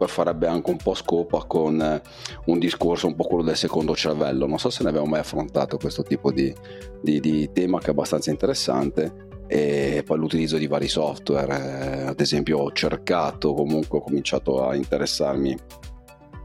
farebbe 0.05 0.45
anche 0.45 0.69
un 0.69 0.77
po' 0.77 0.93
scopa 0.93 1.43
con 1.45 1.81
eh, 1.81 2.01
un 2.45 2.59
discorso 2.59 3.07
un 3.07 3.15
po' 3.15 3.23
quello 3.23 3.43
del 3.43 3.57
secondo 3.57 3.95
cervello. 3.95 4.45
Non 4.45 4.59
so 4.59 4.69
se 4.69 4.83
ne 4.83 4.89
abbiamo 4.89 5.07
mai 5.07 5.21
affrontato 5.21 5.77
questo 5.77 6.03
tipo 6.03 6.31
di, 6.31 6.53
di, 7.01 7.19
di 7.19 7.49
tema 7.51 7.79
che 7.79 7.87
è 7.87 7.89
abbastanza 7.89 8.29
interessante 8.29 9.25
e 9.47 10.03
poi 10.05 10.17
l'utilizzo 10.17 10.57
di 10.57 10.67
vari 10.67 10.87
software. 10.87 11.53
Eh, 11.55 12.01
ad 12.07 12.19
esempio 12.19 12.59
ho 12.59 12.71
cercato, 12.71 13.53
comunque 13.53 13.97
ho 13.97 14.01
cominciato 14.01 14.67
a 14.67 14.75
interessarmi 14.75 15.57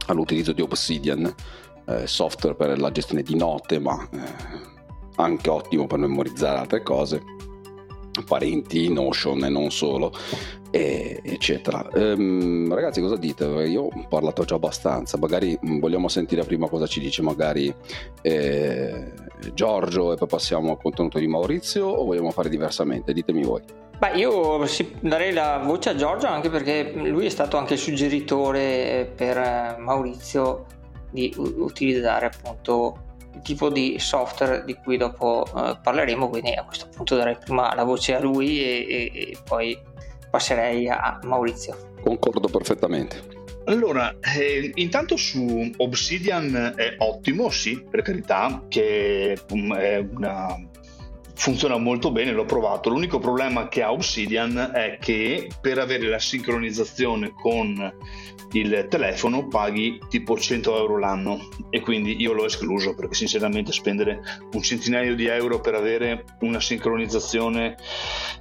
all'utilizzo 0.07 0.53
di 0.53 0.63
Obsidian, 0.63 1.35
eh, 1.87 2.07
software 2.07 2.55
per 2.55 2.79
la 2.79 2.91
gestione 2.91 3.23
di 3.23 3.37
note, 3.37 3.79
ma 3.79 4.09
eh, 4.13 4.19
anche 5.17 5.51
ottimo 5.51 5.87
per 5.87 5.99
memorizzare 5.99 6.59
altre 6.59 6.83
cose 6.83 7.21
parenti, 8.27 8.93
Notion 8.93 9.45
e 9.45 9.49
non 9.49 9.71
solo, 9.71 10.13
e, 10.73 11.21
eccetera. 11.23 11.87
Ehm, 11.93 12.73
ragazzi, 12.75 13.03
cosa 13.03 13.17
dite? 13.17 13.45
Io 13.45 13.83
ho 13.83 14.07
parlato 14.09 14.45
già 14.45 14.55
abbastanza, 14.55 15.19
magari 15.19 15.57
mm, 15.65 15.79
vogliamo 15.79 16.09
sentire 16.09 16.45
prima 16.45 16.67
cosa 16.67 16.87
ci 16.87 16.99
dice 16.99 17.21
magari 17.21 17.73
eh, 18.23 19.13
Giorgio 19.53 20.15
e 20.15 20.17
poi 20.17 20.29
passiamo 20.29 20.71
al 20.71 20.79
contenuto 20.79 21.19
di 21.19 21.27
Maurizio 21.27 21.87
o 21.87 22.05
vogliamo 22.07 22.31
fare 22.31 22.49
diversamente? 22.49 23.13
Ditemi 23.13 23.43
voi. 23.43 23.61
Beh, 23.99 24.13
io 24.15 24.67
darei 25.01 25.33
la 25.35 25.63
voce 25.63 25.91
a 25.91 25.95
Giorgio 25.95 26.27
anche 26.27 26.49
perché 26.49 26.91
lui 26.95 27.27
è 27.27 27.31
stato 27.31 27.59
anche 27.59 27.75
il 27.75 27.79
suggeritore 27.79 29.13
per 29.15 29.77
Maurizio 29.79 30.65
di 31.11 31.33
utilizzare 31.37 32.27
appunto 32.27 33.11
tipo 33.43 33.69
di 33.69 33.99
software 33.99 34.65
di 34.65 34.75
cui 34.75 34.97
dopo 34.97 35.45
eh, 35.55 35.79
parleremo, 35.83 36.29
quindi 36.31 36.55
a 36.55 36.65
questo 36.65 36.89
punto 36.95 37.15
darei 37.15 37.37
prima 37.37 37.75
la 37.75 37.85
voce 37.85 38.15
a 38.15 38.21
lui 38.21 38.63
e, 38.63 38.87
e, 38.89 39.11
e 39.15 39.37
poi 39.47 39.79
passerei 40.33 40.89
a 40.89 41.21
Maurizio. 41.25 41.77
Concordo 42.03 42.49
perfettamente. 42.49 43.41
Allora, 43.67 44.17
eh, 44.21 44.73
intanto 44.77 45.17
su 45.17 45.71
Obsidian 45.77 46.73
è 46.75 46.97
ottimo, 46.99 47.51
sì, 47.51 47.85
per 47.89 48.01
carità, 48.01 48.65
che 48.67 49.39
mm, 49.55 49.73
è 49.75 49.99
una 49.99 50.57
funziona 51.35 51.77
molto 51.77 52.11
bene, 52.11 52.33
l'ho 52.33 52.45
provato. 52.45 52.91
L'unico 52.91 53.19
problema 53.19 53.69
che 53.69 53.83
ha 53.83 53.93
Obsidian 53.93 54.71
è 54.75 54.99
che 55.01 55.49
per 55.61 55.79
avere 55.79 56.09
la 56.09 56.19
sincronizzazione 56.19 57.33
con 57.33 57.95
il 58.53 58.87
telefono 58.89 59.49
paghi 59.49 59.99
tipo 60.09 60.39
100 60.39 60.77
euro 60.77 60.99
l'anno 60.99 61.49
e 61.71 61.81
quindi 61.81 62.21
io 62.21 62.33
l'ho 62.33 62.45
escluso 62.45 62.95
perché 62.95 63.15
sinceramente 63.15 63.73
spendere 63.73 64.21
un 64.53 64.63
centinaio 64.63 65.15
di 65.15 65.27
euro 65.27 65.61
per 65.61 65.75
avere 65.75 66.25
una 66.41 66.61
sincronizzazione 66.61 67.77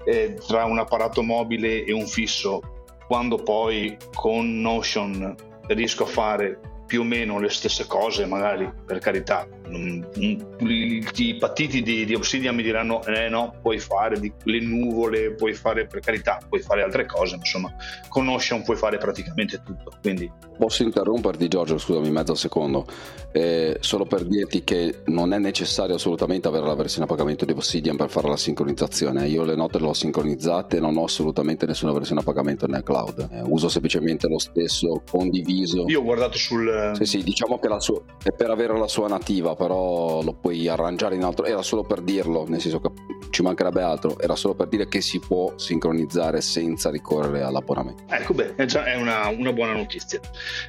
eh, 0.03 0.37
tra 0.45 0.65
un 0.65 0.79
apparato 0.79 1.23
mobile 1.23 1.85
e 1.85 1.93
un 1.93 2.07
fisso 2.07 2.59
quando 3.07 3.37
poi 3.37 3.95
con 4.13 4.59
Notion 4.59 5.35
riesco 5.67 6.03
a 6.03 6.07
fare 6.07 6.59
più 6.85 7.01
o 7.01 7.03
meno 7.05 7.39
le 7.39 7.49
stesse 7.49 7.87
cose, 7.87 8.25
magari 8.25 8.69
per 8.85 8.99
carità. 8.99 9.47
I 9.71 11.37
partiti 11.39 11.81
di, 11.81 12.05
di 12.05 12.13
Obsidian 12.13 12.55
mi 12.55 12.63
diranno: 12.63 13.03
eh 13.05 13.29
no, 13.29 13.55
puoi 13.61 13.79
fare 13.79 14.19
di, 14.19 14.31
le 14.43 14.59
nuvole, 14.59 15.33
puoi 15.33 15.53
fare 15.53 15.87
per 15.87 15.99
carità, 16.01 16.39
puoi 16.47 16.61
fare 16.61 16.83
altre 16.83 17.05
cose, 17.05 17.35
insomma, 17.35 17.73
con 18.09 18.25
Notion 18.25 18.63
puoi 18.63 18.77
fare 18.77 18.97
praticamente 18.97 19.61
tutto. 19.63 19.91
Quindi... 20.01 20.31
Posso 20.57 20.83
interromperti, 20.83 21.47
Giorgio? 21.47 21.77
Scusami, 21.79 22.11
mezzo 22.11 22.35
secondo, 22.35 22.85
eh, 23.31 23.77
solo 23.79 24.05
per 24.05 24.25
dirti 24.25 24.63
che 24.63 25.01
non 25.05 25.33
è 25.33 25.39
necessario 25.39 25.95
assolutamente 25.95 26.47
avere 26.47 26.67
la 26.67 26.75
versione 26.75 27.05
a 27.05 27.07
pagamento 27.07 27.45
di 27.45 27.51
Obsidian 27.51 27.95
per 27.95 28.09
fare 28.09 28.27
la 28.27 28.37
sincronizzazione. 28.37 29.27
Io 29.27 29.43
le 29.43 29.55
note 29.55 29.79
le 29.79 29.87
ho 29.87 29.93
sincronizzate, 29.93 30.79
non 30.79 30.97
ho 30.97 31.05
assolutamente 31.05 31.65
nessuna 31.65 31.93
versione 31.93 32.21
a 32.21 32.23
pagamento 32.23 32.67
nel 32.67 32.83
cloud, 32.83 33.27
eh, 33.31 33.41
uso 33.45 33.69
semplicemente 33.69 34.27
lo 34.27 34.37
stesso 34.37 35.01
condiviso. 35.09 35.85
Io 35.87 36.01
ho 36.01 36.03
guardato 36.03 36.37
sul 36.37 36.91
sì, 36.93 37.05
sì, 37.05 37.23
diciamo 37.23 37.57
che 37.57 37.69
sua, 37.79 38.01
è 38.21 38.31
per 38.31 38.51
avere 38.51 38.77
la 38.77 38.87
sua 38.87 39.07
nativa, 39.07 39.55
però 39.61 40.23
lo 40.23 40.33
puoi 40.33 40.67
arrangiare 40.67 41.13
in 41.13 41.23
altro. 41.23 41.45
Era 41.45 41.61
solo 41.61 41.83
per 41.83 42.01
dirlo, 42.01 42.47
nel 42.47 42.59
senso 42.59 42.79
che 42.79 42.89
ci 43.29 43.43
mancherebbe 43.43 43.83
altro, 43.83 44.19
era 44.19 44.35
solo 44.35 44.55
per 44.55 44.67
dire 44.67 44.87
che 44.87 45.01
si 45.01 45.19
può 45.19 45.53
sincronizzare 45.55 46.41
senza 46.41 46.89
ricorrere 46.89 47.43
all'abbonamento. 47.43 48.05
Ecco, 48.09 48.33
beh, 48.33 48.55
è 48.55 48.65
già 48.65 48.83
una, 48.97 49.27
una 49.27 49.53
buona 49.53 49.73
notizia. 49.73 50.19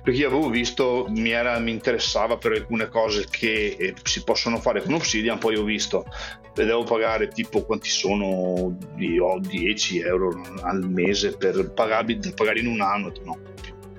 Perché 0.03 0.21
io 0.21 0.27
avevo 0.27 0.51
visto, 0.51 1.07
mi, 1.09 1.31
era, 1.31 1.59
mi 1.59 1.71
interessava 1.71 2.37
per 2.37 2.53
alcune 2.53 2.89
cose 2.91 3.25
che 3.31 3.77
eh, 3.79 3.95
si 4.03 4.23
possono 4.25 4.59
fare 4.59 4.83
con 4.83 4.93
Obsidian, 4.93 5.39
poi 5.39 5.57
ho 5.57 5.65
visto, 5.65 6.05
devo 6.53 6.85
pagare 6.85 7.29
tipo 7.29 7.63
quanti 7.63 7.89
sono, 7.89 8.77
io 8.99 9.39
10 9.41 10.01
euro 10.01 10.39
al 10.65 10.87
mese 10.87 11.35
per 11.35 11.73
pagarli, 11.73 12.21
pagare 12.35 12.61
in 12.61 12.67
un 12.67 12.83
anno, 12.83 13.11
no 13.25 13.39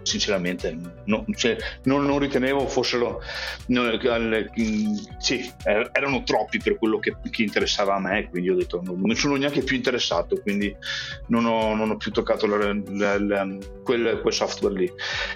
sinceramente 0.04 0.78
no, 1.06 1.26
cioè, 1.36 1.58
non, 1.84 2.06
non, 2.06 2.20
ritenevo 2.20 2.68
fossero 2.68 3.22
no, 3.68 3.90
sì, 5.18 5.52
er, 5.64 5.90
erano 5.92 6.24
troppi 6.24 6.60
per 6.60 6.78
quello 6.78 7.00
che, 7.00 7.16
che, 7.30 7.44
interessava 7.44 7.96
a 7.96 8.00
me 8.00 8.30
quindi 8.30 8.50
ho 8.50 8.56
detto 8.56 8.82
non, 8.84 9.00
non 9.02 9.16
sono 9.16 9.36
neanche 9.36 9.64
più 9.64 9.76
interessato 9.76 10.40
quindi 10.42 10.76
non 11.28 11.46
ho, 11.46 11.76
non 11.76 11.90
ho 11.90 11.98
più 11.98 12.12
toccato 12.12 12.46
la, 12.46 12.76
la, 12.90 13.20
la, 13.20 13.58
quel, 13.84 14.20
quel, 14.22 14.34
software 14.34 14.76
lì. 14.76 14.92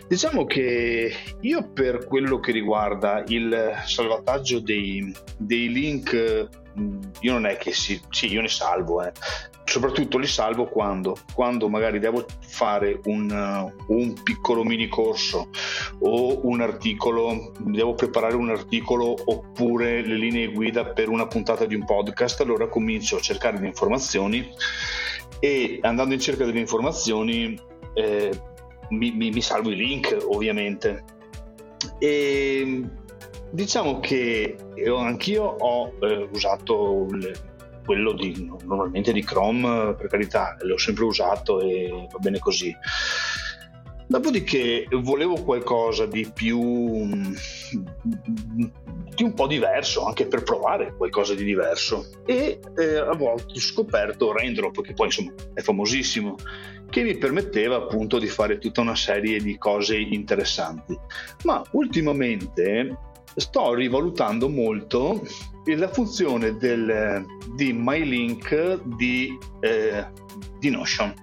Diciamo 0.07 0.45
che 0.45 1.13
io 1.41 1.71
per 1.71 2.05
quello 2.05 2.39
che 2.39 2.51
riguarda 2.51 3.23
il 3.27 3.73
salvataggio 3.85 4.59
dei, 4.59 5.13
dei 5.37 5.71
link 5.71 6.65
io 7.21 7.33
non 7.33 7.45
è 7.45 7.57
che 7.57 7.71
si, 7.71 7.99
sì, 8.09 8.31
io 8.31 8.41
ne 8.41 8.47
salvo, 8.47 9.03
eh. 9.03 9.11
soprattutto 9.63 10.17
li 10.17 10.27
salvo 10.27 10.65
quando, 10.65 11.15
quando 11.33 11.69
magari 11.69 11.99
devo 11.99 12.25
fare 12.39 12.99
un, 13.05 13.29
uh, 13.29 13.93
un, 13.93 14.13
piccolo 14.21 14.63
mini 14.63 14.87
corso 14.87 15.49
o 15.99 16.45
un 16.47 16.61
articolo, 16.61 17.51
devo 17.59 17.93
preparare 17.93 18.35
un 18.35 18.49
articolo 18.49 19.15
oppure 19.25 20.05
le 20.05 20.15
linee 20.15 20.51
guida 20.51 20.85
per 20.85 21.09
una 21.09 21.27
puntata 21.27 21.65
di 21.65 21.75
un 21.75 21.85
podcast, 21.85 22.41
allora 22.41 22.67
comincio 22.67 23.17
a 23.17 23.21
cercare 23.21 23.59
le 23.59 23.67
informazioni 23.67 24.47
e 25.39 25.79
andando 25.81 26.13
in 26.13 26.19
cerca 26.19 26.45
delle 26.45 26.59
informazioni 26.59 27.59
eh, 27.93 28.41
mi, 28.89 29.11
mi, 29.11 29.31
mi 29.31 29.41
salvo 29.41 29.71
i 29.71 29.75
link 29.75 30.17
ovviamente. 30.29 31.03
E 31.99 32.83
Diciamo 33.49 33.99
che 33.99 34.55
anch'io 34.85 35.43
ho 35.43 35.93
eh, 36.01 36.29
usato 36.31 37.07
le, 37.11 37.33
quello 37.85 38.11
di, 38.11 38.49
normalmente 38.65 39.13
di 39.13 39.23
Chrome, 39.23 39.95
per 39.95 40.07
carità, 40.07 40.57
l'ho 40.59 40.77
sempre 40.77 41.05
usato 41.05 41.61
e 41.61 42.07
va 42.11 42.17
bene 42.19 42.37
così. 42.39 42.75
Dopodiché 44.09 44.87
volevo 44.89 45.35
qualcosa 45.43 46.05
di 46.05 46.29
più 46.33 47.09
di 49.17 49.23
un 49.23 49.33
po' 49.33 49.47
diverso, 49.47 50.05
anche 50.05 50.27
per 50.27 50.43
provare 50.43 50.95
qualcosa 50.95 51.33
di 51.33 51.43
diverso. 51.43 52.05
E 52.25 52.59
eh, 52.77 52.97
a 52.97 53.13
volte 53.15 53.53
ho 53.55 53.59
scoperto 53.59 54.31
Raindrop, 54.31 54.81
che 54.81 54.93
poi 54.93 55.07
insomma 55.07 55.33
è 55.53 55.61
famosissimo, 55.61 56.35
che 56.89 57.03
mi 57.03 57.17
permetteva 57.17 57.75
appunto 57.75 58.17
di 58.17 58.27
fare 58.27 58.59
tutta 58.59 58.79
una 58.79 58.95
serie 58.95 59.39
di 59.39 59.57
cose 59.57 59.97
interessanti. 59.97 60.97
Ma 61.43 61.61
ultimamente 61.71 62.97
sto 63.37 63.73
rivalutando 63.73 64.49
molto 64.49 65.21
la 65.65 65.89
funzione 65.89 66.55
del, 66.55 67.25
di 67.53 67.73
MyLink 67.73 68.81
di, 68.83 69.37
eh, 69.59 70.05
di 70.59 70.69
Notion. 70.69 71.13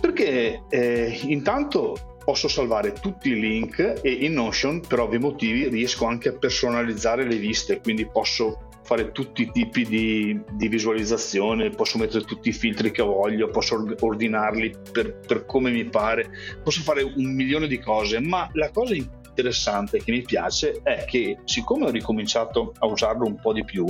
Perché 0.00 0.62
eh, 0.68 1.20
intanto 1.24 2.16
posso 2.24 2.48
salvare 2.48 2.92
tutti 2.92 3.30
i 3.30 3.38
link 3.38 4.00
e 4.02 4.10
in 4.10 4.34
Notion 4.34 4.80
per 4.80 5.00
ovvi 5.00 5.18
motivi 5.18 5.68
riesco 5.68 6.06
anche 6.06 6.30
a 6.30 6.32
personalizzare 6.32 7.24
le 7.24 7.36
viste, 7.36 7.80
quindi 7.80 8.06
posso 8.06 8.68
fare 8.82 9.12
tutti 9.12 9.42
i 9.42 9.50
tipi 9.52 9.84
di, 9.84 10.40
di, 10.50 10.68
visualizzazione, 10.68 11.70
posso 11.70 11.98
mettere 11.98 12.24
tutti 12.24 12.48
i 12.48 12.52
filtri 12.52 12.90
che 12.90 13.02
voglio, 13.02 13.48
posso 13.48 13.84
ordinarli 14.00 14.74
per, 14.90 15.20
per, 15.20 15.46
come 15.46 15.70
mi 15.70 15.84
pare, 15.84 16.30
posso 16.64 16.80
fare 16.82 17.02
un 17.02 17.34
milione 17.34 17.68
di 17.68 17.78
cose, 17.78 18.18
ma 18.18 18.48
la 18.54 18.70
cosa 18.70 18.94
interessante 19.40 20.02
che 20.02 20.12
mi 20.12 20.22
piace 20.22 20.80
è 20.82 21.04
che 21.04 21.38
siccome 21.44 21.86
ho 21.86 21.90
ricominciato 21.90 22.74
a 22.78 22.86
usarlo 22.86 23.26
un 23.26 23.40
po' 23.40 23.52
di 23.52 23.64
più 23.64 23.84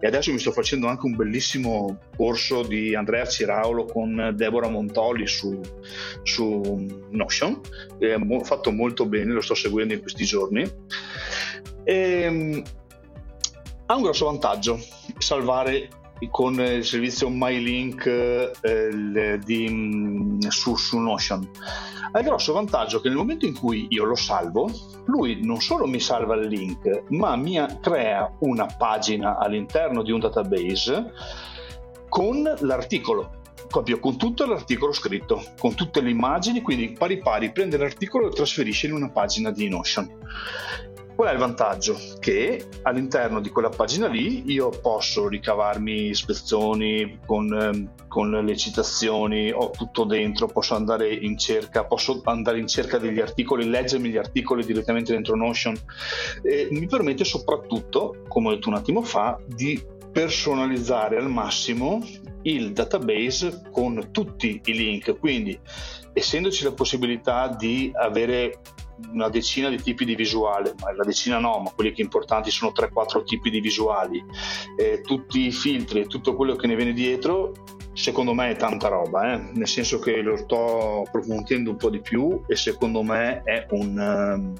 e 0.00 0.06
adesso 0.06 0.30
mi 0.32 0.38
sto 0.38 0.52
facendo 0.52 0.86
anche 0.86 1.06
un 1.06 1.16
bellissimo 1.16 1.98
corso 2.16 2.62
di 2.62 2.94
Andrea 2.94 3.26
Ciraulo 3.26 3.84
con 3.84 4.32
Deborah 4.34 4.68
Montoli 4.68 5.26
su, 5.26 5.60
su 6.22 7.06
Notion, 7.10 7.60
è 7.98 8.16
fatto 8.42 8.70
molto 8.70 9.06
bene, 9.06 9.32
lo 9.32 9.40
sto 9.40 9.54
seguendo 9.54 9.94
in 9.94 10.00
questi 10.00 10.24
giorni. 10.24 10.62
E, 11.84 11.94
ehm, 11.94 12.62
ha 13.86 13.96
un 13.96 14.02
grosso 14.02 14.26
vantaggio 14.26 14.78
salvare 15.18 15.88
con 16.30 16.54
il 16.60 16.84
servizio 16.84 17.28
MyLink 17.28 18.06
eh, 18.60 19.38
di, 19.44 19.68
mm, 19.70 20.38
su, 20.48 20.76
su, 20.76 20.98
Notion. 20.98 21.48
Ha 22.12 22.18
il 22.18 22.24
grosso 22.24 22.52
vantaggio 22.52 23.00
che 23.00 23.08
nel 23.08 23.16
momento 23.16 23.46
in 23.46 23.58
cui 23.58 23.86
io 23.90 24.04
lo 24.04 24.14
salvo, 24.14 24.70
lui 25.06 25.44
non 25.44 25.60
solo 25.60 25.86
mi 25.86 26.00
salva 26.00 26.34
il 26.36 26.46
link, 26.46 27.04
ma 27.08 27.36
mi 27.36 27.58
crea 27.80 28.30
una 28.40 28.66
pagina 28.66 29.38
all'interno 29.38 30.02
di 30.02 30.12
un 30.12 30.20
database 30.20 31.12
con 32.08 32.42
l'articolo 32.60 33.40
proprio 33.72 33.98
con 33.98 34.18
tutto 34.18 34.44
l'articolo 34.44 34.92
scritto, 34.92 35.42
con 35.58 35.74
tutte 35.74 36.02
le 36.02 36.10
immagini, 36.10 36.60
quindi 36.60 36.92
pari 36.92 37.18
pari 37.18 37.50
prende 37.52 37.78
l'articolo 37.78 38.24
e 38.24 38.28
lo 38.28 38.34
trasferisce 38.34 38.86
in 38.86 38.92
una 38.92 39.10
pagina 39.10 39.50
di 39.50 39.68
Notion. 39.68 40.18
Qual 41.14 41.28
è 41.28 41.32
il 41.32 41.38
vantaggio? 41.38 41.98
Che 42.18 42.68
all'interno 42.82 43.40
di 43.40 43.50
quella 43.50 43.68
pagina 43.68 44.08
lì 44.08 44.50
io 44.50 44.70
posso 44.70 45.28
ricavarmi 45.28 46.08
ispezioni 46.08 47.18
con, 47.26 47.52
ehm, 47.52 47.90
con 48.08 48.30
le 48.30 48.56
citazioni, 48.56 49.50
ho 49.52 49.70
tutto 49.70 50.04
dentro, 50.04 50.46
posso 50.46 50.74
andare 50.74 51.12
in 51.12 51.36
cerca, 51.36 51.84
posso 51.84 52.20
andare 52.24 52.58
in 52.58 52.66
cerca 52.66 52.98
degli 52.98 53.20
articoli, 53.20 53.68
leggermi 53.68 54.08
gli 54.08 54.16
articoli 54.16 54.64
direttamente 54.64 55.12
dentro 55.12 55.36
Notion. 55.36 55.76
E 56.42 56.68
mi 56.70 56.86
permette 56.86 57.24
soprattutto, 57.24 58.22
come 58.26 58.48
ho 58.48 58.54
detto 58.54 58.68
un 58.68 58.74
attimo 58.74 59.02
fa, 59.02 59.38
di 59.46 59.80
personalizzare 60.12 61.16
al 61.16 61.30
massimo 61.30 62.00
il 62.42 62.72
database 62.72 63.62
con 63.70 64.08
tutti 64.10 64.60
i 64.64 64.72
link. 64.72 65.18
Quindi, 65.18 65.58
essendoci 66.12 66.64
la 66.64 66.72
possibilità 66.72 67.48
di 67.48 67.90
avere 67.94 68.60
una 69.10 69.28
decina 69.28 69.68
di 69.68 69.80
tipi 69.80 70.04
di 70.04 70.14
visuale, 70.14 70.74
ma 70.80 70.92
la 70.94 71.04
decina 71.04 71.38
no, 71.38 71.58
ma 71.58 71.70
quelli 71.70 71.92
che 71.92 72.02
importanti 72.02 72.50
sono 72.50 72.72
3-4 72.74 73.24
tipi 73.24 73.50
di 73.50 73.60
visuali, 73.60 74.24
eh, 74.76 75.00
tutti 75.02 75.46
i 75.46 75.52
filtri 75.52 76.00
e 76.00 76.06
tutto 76.06 76.34
quello 76.34 76.56
che 76.56 76.66
ne 76.66 76.76
viene 76.76 76.92
dietro, 76.92 77.52
secondo 77.92 78.32
me 78.32 78.50
è 78.50 78.56
tanta 78.56 78.88
roba, 78.88 79.34
eh? 79.34 79.50
nel 79.52 79.68
senso 79.68 79.98
che 79.98 80.20
lo 80.22 80.36
sto 80.36 81.02
approfondendo 81.06 81.70
un 81.70 81.76
po' 81.76 81.90
di 81.90 82.00
più 82.00 82.42
e 82.46 82.56
secondo 82.56 83.02
me 83.02 83.42
è 83.44 83.66
un, 83.70 83.98
um, 83.98 84.54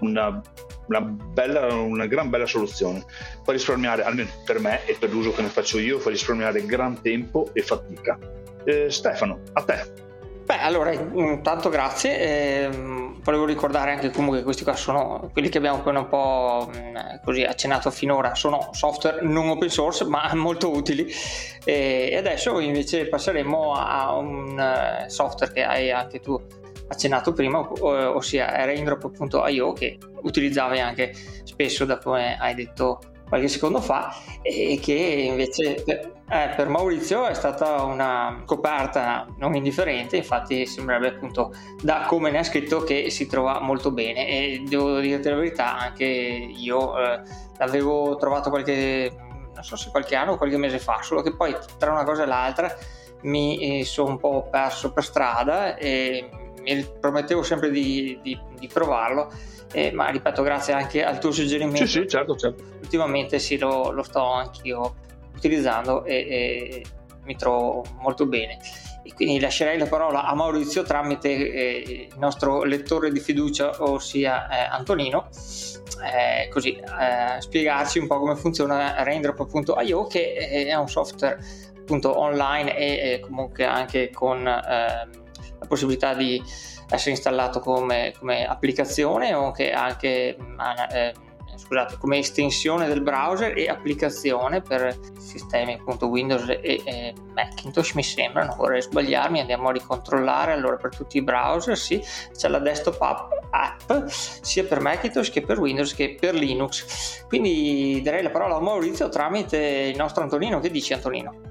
una, 0.00 0.42
una, 0.86 1.00
bella, 1.00 1.72
una 1.74 2.06
gran 2.06 2.30
bella 2.30 2.46
soluzione. 2.46 3.04
Fa 3.44 3.52
risparmiare, 3.52 4.02
almeno 4.02 4.30
per 4.44 4.60
me 4.60 4.84
e 4.86 4.96
per 4.98 5.10
l'uso 5.10 5.32
che 5.32 5.42
ne 5.42 5.48
faccio 5.48 5.78
io, 5.78 5.98
fa 5.98 6.10
risparmiare 6.10 6.64
gran 6.64 7.00
tempo 7.00 7.50
e 7.52 7.62
fatica. 7.62 8.18
Eh, 8.64 8.90
Stefano, 8.90 9.40
a 9.52 9.62
te. 9.62 10.08
Beh, 10.44 10.58
allora, 10.58 10.92
intanto 10.92 11.68
grazie. 11.68 12.18
Eh, 12.18 13.09
volevo 13.22 13.44
ricordare 13.44 13.92
anche 13.92 14.10
comunque 14.10 14.38
che 14.38 14.44
questi 14.44 14.64
qua 14.64 14.74
sono 14.74 15.30
quelli 15.32 15.48
che 15.48 15.58
abbiamo 15.58 15.78
appena 15.78 16.00
un 16.00 16.08
po' 16.08 16.70
mh, 16.72 17.20
così 17.24 17.42
accennato 17.42 17.90
finora, 17.90 18.34
sono 18.34 18.68
software 18.72 19.22
non 19.22 19.48
open 19.48 19.68
source 19.68 20.04
ma 20.04 20.30
molto 20.34 20.70
utili. 20.70 21.06
E 21.64 22.14
adesso 22.16 22.58
invece 22.60 23.08
passeremo 23.08 23.74
a 23.74 24.16
un 24.16 24.58
eh, 24.58 25.08
software 25.08 25.52
che 25.52 25.62
hai 25.62 25.90
anche 25.90 26.20
tu 26.20 26.40
accennato 26.88 27.32
prima, 27.32 27.60
ossia 27.60 28.64
raindrop.io 28.64 29.72
che 29.72 29.98
utilizzavi 30.22 30.80
anche 30.80 31.14
spesso 31.44 31.84
da 31.84 31.98
come 31.98 32.36
hai 32.38 32.54
detto 32.54 33.00
qualche 33.30 33.48
secondo 33.48 33.80
fa 33.80 34.14
e 34.42 34.78
che 34.82 34.92
invece 34.92 35.82
per, 35.84 36.12
eh, 36.28 36.52
per 36.54 36.68
Maurizio 36.68 37.26
è 37.26 37.34
stata 37.34 37.84
una 37.84 38.42
coperta 38.44 39.26
non 39.38 39.54
indifferente, 39.54 40.16
infatti 40.16 40.66
sembrerebbe 40.66 41.16
appunto 41.16 41.54
da 41.80 42.04
come 42.06 42.30
ne 42.30 42.38
ha 42.38 42.42
scritto 42.42 42.82
che 42.82 43.08
si 43.08 43.26
trova 43.26 43.60
molto 43.60 43.92
bene. 43.92 44.28
E 44.28 44.62
devo 44.66 44.98
dirti 44.98 45.28
la 45.28 45.36
verità 45.36 45.78
anche 45.78 46.04
io 46.04 46.98
eh, 46.98 47.20
l'avevo 47.56 48.16
trovato 48.16 48.50
qualche 48.50 49.28
non 49.54 49.64
so 49.64 49.76
se 49.76 49.90
qualche 49.90 50.16
anno 50.16 50.32
o 50.32 50.36
qualche 50.36 50.56
mese 50.56 50.78
fa, 50.78 51.00
solo 51.02 51.22
che 51.22 51.34
poi 51.34 51.56
tra 51.78 51.92
una 51.92 52.04
cosa 52.04 52.24
e 52.24 52.26
l'altra 52.26 52.74
mi 53.22 53.80
eh, 53.80 53.84
sono 53.84 54.10
un 54.10 54.18
po' 54.18 54.48
perso 54.50 54.92
per 54.92 55.04
strada 55.04 55.76
e 55.76 56.28
mi 56.60 56.86
promettevo 57.00 57.42
sempre 57.42 57.70
di, 57.70 58.18
di, 58.22 58.38
di 58.58 58.66
provarlo 58.66 59.32
eh, 59.72 59.92
ma 59.92 60.08
ripeto 60.08 60.42
grazie 60.42 60.72
anche 60.72 61.04
al 61.04 61.18
tuo 61.18 61.30
suggerimento 61.30 61.86
sì 61.86 62.00
sì 62.00 62.08
certo 62.08 62.36
certo. 62.36 62.64
ultimamente 62.80 63.38
sì 63.38 63.56
lo, 63.58 63.90
lo 63.90 64.02
sto 64.02 64.24
anch'io 64.24 64.94
utilizzando 65.34 66.04
e, 66.04 66.14
e, 66.14 66.84
mi 67.24 67.36
trovo 67.36 67.84
molto 68.00 68.26
bene. 68.26 68.58
E 69.02 69.12
quindi 69.14 69.40
lascerei 69.40 69.78
la 69.78 69.86
parola 69.86 70.24
a 70.24 70.34
Maurizio 70.34 70.82
tramite 70.82 71.28
eh, 71.28 72.08
il 72.12 72.18
nostro 72.18 72.64
lettore 72.64 73.10
di 73.10 73.20
fiducia 73.20 73.82
ossia 73.82 74.48
eh, 74.48 74.68
Antonino. 74.70 75.28
Eh, 76.02 76.48
così 76.48 76.74
eh, 76.76 77.40
spiegarci 77.40 77.98
un 77.98 78.06
po' 78.06 78.18
come 78.18 78.34
funziona 78.34 79.02
Raindrop.io 79.02 80.06
che 80.06 80.32
è 80.32 80.74
un 80.74 80.88
software 80.88 81.38
appunto 81.78 82.18
online 82.18 82.76
e, 82.76 83.20
comunque 83.20 83.64
anche 83.64 84.10
con 84.10 84.46
ehm, 84.46 85.10
la 85.60 85.66
possibilità 85.66 86.14
di 86.14 86.42
essere 86.88 87.10
installato 87.10 87.60
come, 87.60 88.12
come 88.18 88.44
applicazione 88.44 89.32
o 89.34 89.52
che 89.52 89.70
anche 89.70 90.36
eh, 90.92 91.14
scusate, 91.56 91.98
come 91.98 92.18
estensione 92.18 92.88
del 92.88 93.02
browser 93.02 93.56
e 93.56 93.68
applicazione 93.68 94.62
per 94.62 94.98
sistemi 95.18 95.74
appunto 95.74 96.08
Windows 96.08 96.48
e, 96.48 96.80
e 96.84 97.14
Macintosh 97.34 97.92
mi 97.92 98.02
sembra, 98.02 98.44
non 98.44 98.56
vorrei 98.56 98.82
sbagliarmi, 98.82 99.40
andiamo 99.40 99.68
a 99.68 99.72
ricontrollare 99.72 100.52
allora 100.52 100.76
per 100.76 100.96
tutti 100.96 101.18
i 101.18 101.22
browser, 101.22 101.76
sì, 101.76 102.02
c'è 102.34 102.48
la 102.48 102.58
desktop 102.58 103.28
app 103.50 103.92
sia 104.08 104.64
per 104.64 104.80
Macintosh 104.80 105.30
che 105.30 105.42
per 105.42 105.58
Windows 105.58 105.94
che 105.94 106.16
per 106.18 106.34
Linux. 106.34 107.24
Quindi 107.28 108.00
darei 108.02 108.22
la 108.22 108.30
parola 108.30 108.56
a 108.56 108.60
Maurizio 108.60 109.08
tramite 109.08 109.58
il 109.58 109.96
nostro 109.96 110.22
Antonino, 110.22 110.60
che 110.60 110.70
dici 110.70 110.92
Antonino? 110.92 111.49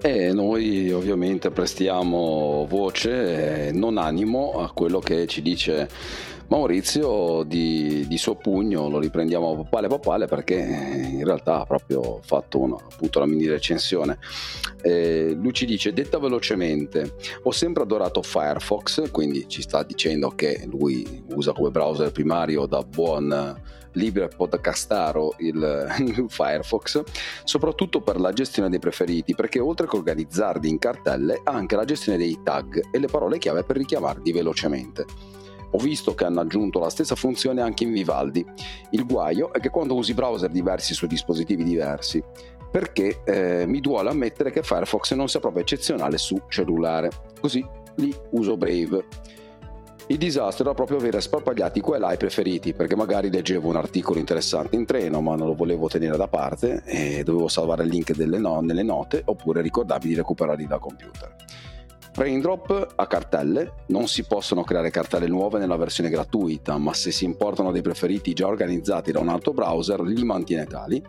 E 0.00 0.32
noi 0.32 0.92
ovviamente 0.92 1.50
prestiamo 1.50 2.66
voce, 2.68 3.70
non 3.72 3.98
animo, 3.98 4.52
a 4.60 4.70
quello 4.70 5.00
che 5.00 5.26
ci 5.26 5.42
dice 5.42 5.88
Maurizio 6.48 7.42
di, 7.42 8.06
di, 8.06 8.18
suo 8.18 8.36
pugno, 8.36 8.88
lo 8.88 9.00
riprendiamo 9.00 9.56
papale 9.64 9.88
papale 9.88 10.26
perché 10.26 10.54
in 10.54 11.24
realtà 11.24 11.60
ha 11.60 11.66
proprio 11.66 12.20
fatto 12.22 12.60
una, 12.60 12.76
appunto 12.76 13.18
una 13.18 13.26
mini 13.26 13.48
recensione. 13.48 14.18
Eh, 14.82 15.36
lui 15.36 15.52
ci 15.52 15.66
dice, 15.66 15.92
detta 15.92 16.18
velocemente, 16.18 17.16
ho 17.42 17.50
sempre 17.50 17.82
adorato 17.82 18.22
Firefox, 18.22 19.10
quindi 19.10 19.48
ci 19.48 19.62
sta 19.62 19.82
dicendo 19.82 20.30
che 20.30 20.64
lui 20.70 21.24
usa 21.34 21.52
come 21.52 21.70
browser 21.70 22.12
primario 22.12 22.66
da 22.66 22.82
buon 22.82 23.62
libero 23.96 24.28
podcastaro 24.28 25.34
il, 25.38 25.94
il 25.98 26.26
Firefox, 26.28 27.02
soprattutto 27.44 28.00
per 28.00 28.20
la 28.20 28.32
gestione 28.32 28.68
dei 28.68 28.78
preferiti, 28.78 29.34
perché 29.34 29.58
oltre 29.58 29.88
che 29.88 29.96
organizzarli 29.96 30.68
in 30.68 30.78
cartelle 30.78 31.40
ha 31.42 31.50
anche 31.50 31.76
la 31.76 31.84
gestione 31.84 32.18
dei 32.18 32.38
tag 32.42 32.88
e 32.92 32.98
le 32.98 33.08
parole 33.08 33.38
chiave 33.38 33.64
per 33.64 33.76
richiamarli 33.76 34.32
velocemente. 34.32 35.04
Ho 35.76 35.78
visto 35.78 36.14
che 36.14 36.24
hanno 36.24 36.40
aggiunto 36.40 36.78
la 36.78 36.88
stessa 36.88 37.14
funzione 37.14 37.60
anche 37.60 37.84
in 37.84 37.92
Vivaldi. 37.92 38.42
Il 38.90 39.04
guaio 39.04 39.52
è 39.52 39.60
che 39.60 39.68
quando 39.68 39.94
usi 39.94 40.14
browser 40.14 40.48
diversi 40.48 40.94
su 40.94 41.06
dispositivi 41.06 41.64
diversi, 41.64 42.22
perché 42.70 43.20
eh, 43.26 43.66
mi 43.66 43.80
duole 43.80 44.08
ammettere 44.08 44.50
che 44.50 44.62
Firefox 44.62 45.12
non 45.12 45.28
sia 45.28 45.40
proprio 45.40 45.60
eccezionale 45.60 46.16
su 46.16 46.40
cellulare. 46.48 47.10
Così 47.38 47.62
lì 47.96 48.14
uso 48.30 48.56
Brave 48.56 49.04
il 50.08 50.18
disastro 50.18 50.64
era 50.64 50.74
proprio 50.74 50.98
avere 50.98 51.20
sparpagliati 51.20 51.80
qua 51.80 51.96
e 51.96 51.98
là 51.98 52.12
i 52.12 52.16
preferiti, 52.16 52.72
perché 52.72 52.94
magari 52.94 53.28
leggevo 53.28 53.68
un 53.68 53.74
articolo 53.74 54.20
interessante 54.20 54.76
in 54.76 54.86
treno, 54.86 55.20
ma 55.20 55.34
non 55.34 55.48
lo 55.48 55.54
volevo 55.54 55.88
tenere 55.88 56.16
da 56.16 56.28
parte 56.28 56.84
e 56.84 57.24
dovevo 57.24 57.48
salvare 57.48 57.82
il 57.82 57.90
link 57.90 58.16
no- 58.16 58.60
nelle 58.60 58.84
note 58.84 59.22
oppure 59.24 59.62
ricordarmi 59.62 60.08
di 60.08 60.14
recuperarli 60.14 60.66
da 60.68 60.78
computer. 60.78 61.34
Raindrop 62.16 62.94
a 62.96 63.06
cartelle, 63.06 63.84
non 63.88 64.08
si 64.08 64.24
possono 64.24 64.64
creare 64.64 64.88
cartelle 64.88 65.26
nuove 65.26 65.58
nella 65.58 65.76
versione 65.76 66.08
gratuita, 66.08 66.78
ma 66.78 66.94
se 66.94 67.12
si 67.12 67.26
importano 67.26 67.72
dei 67.72 67.82
preferiti 67.82 68.32
già 68.32 68.46
organizzati 68.46 69.12
da 69.12 69.20
un 69.20 69.28
altro 69.28 69.52
browser 69.52 70.00
li 70.00 70.24
mantiene 70.24 70.64
tali 70.64 71.04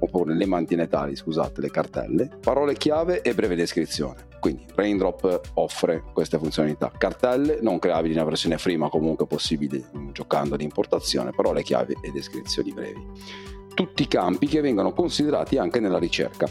oppure 0.00 0.34
le 0.34 0.46
mantiene 0.46 0.88
tali, 0.88 1.14
scusate, 1.14 1.60
le 1.60 1.70
cartelle, 1.70 2.28
parole 2.40 2.74
chiave 2.74 3.22
e 3.22 3.34
breve 3.34 3.54
descrizione. 3.54 4.26
Quindi 4.40 4.66
Raindrop 4.74 5.52
offre 5.54 6.02
queste 6.12 6.38
funzionalità. 6.38 6.90
Cartelle 6.98 7.60
non 7.62 7.78
creabili 7.78 8.14
nella 8.14 8.26
versione 8.26 8.58
free, 8.58 8.76
ma 8.76 8.88
comunque 8.88 9.28
possibili 9.28 9.84
giocando 10.10 10.56
di 10.56 10.64
importazione, 10.64 11.30
parole 11.30 11.62
chiave 11.62 11.94
e 12.02 12.10
descrizioni 12.10 12.72
brevi. 12.72 13.06
tutti 13.74 14.06
campi 14.08 14.46
che 14.48 14.60
vengono 14.60 14.92
considerati 14.92 15.56
anche 15.56 15.78
nella 15.78 15.98
ricerca. 15.98 16.46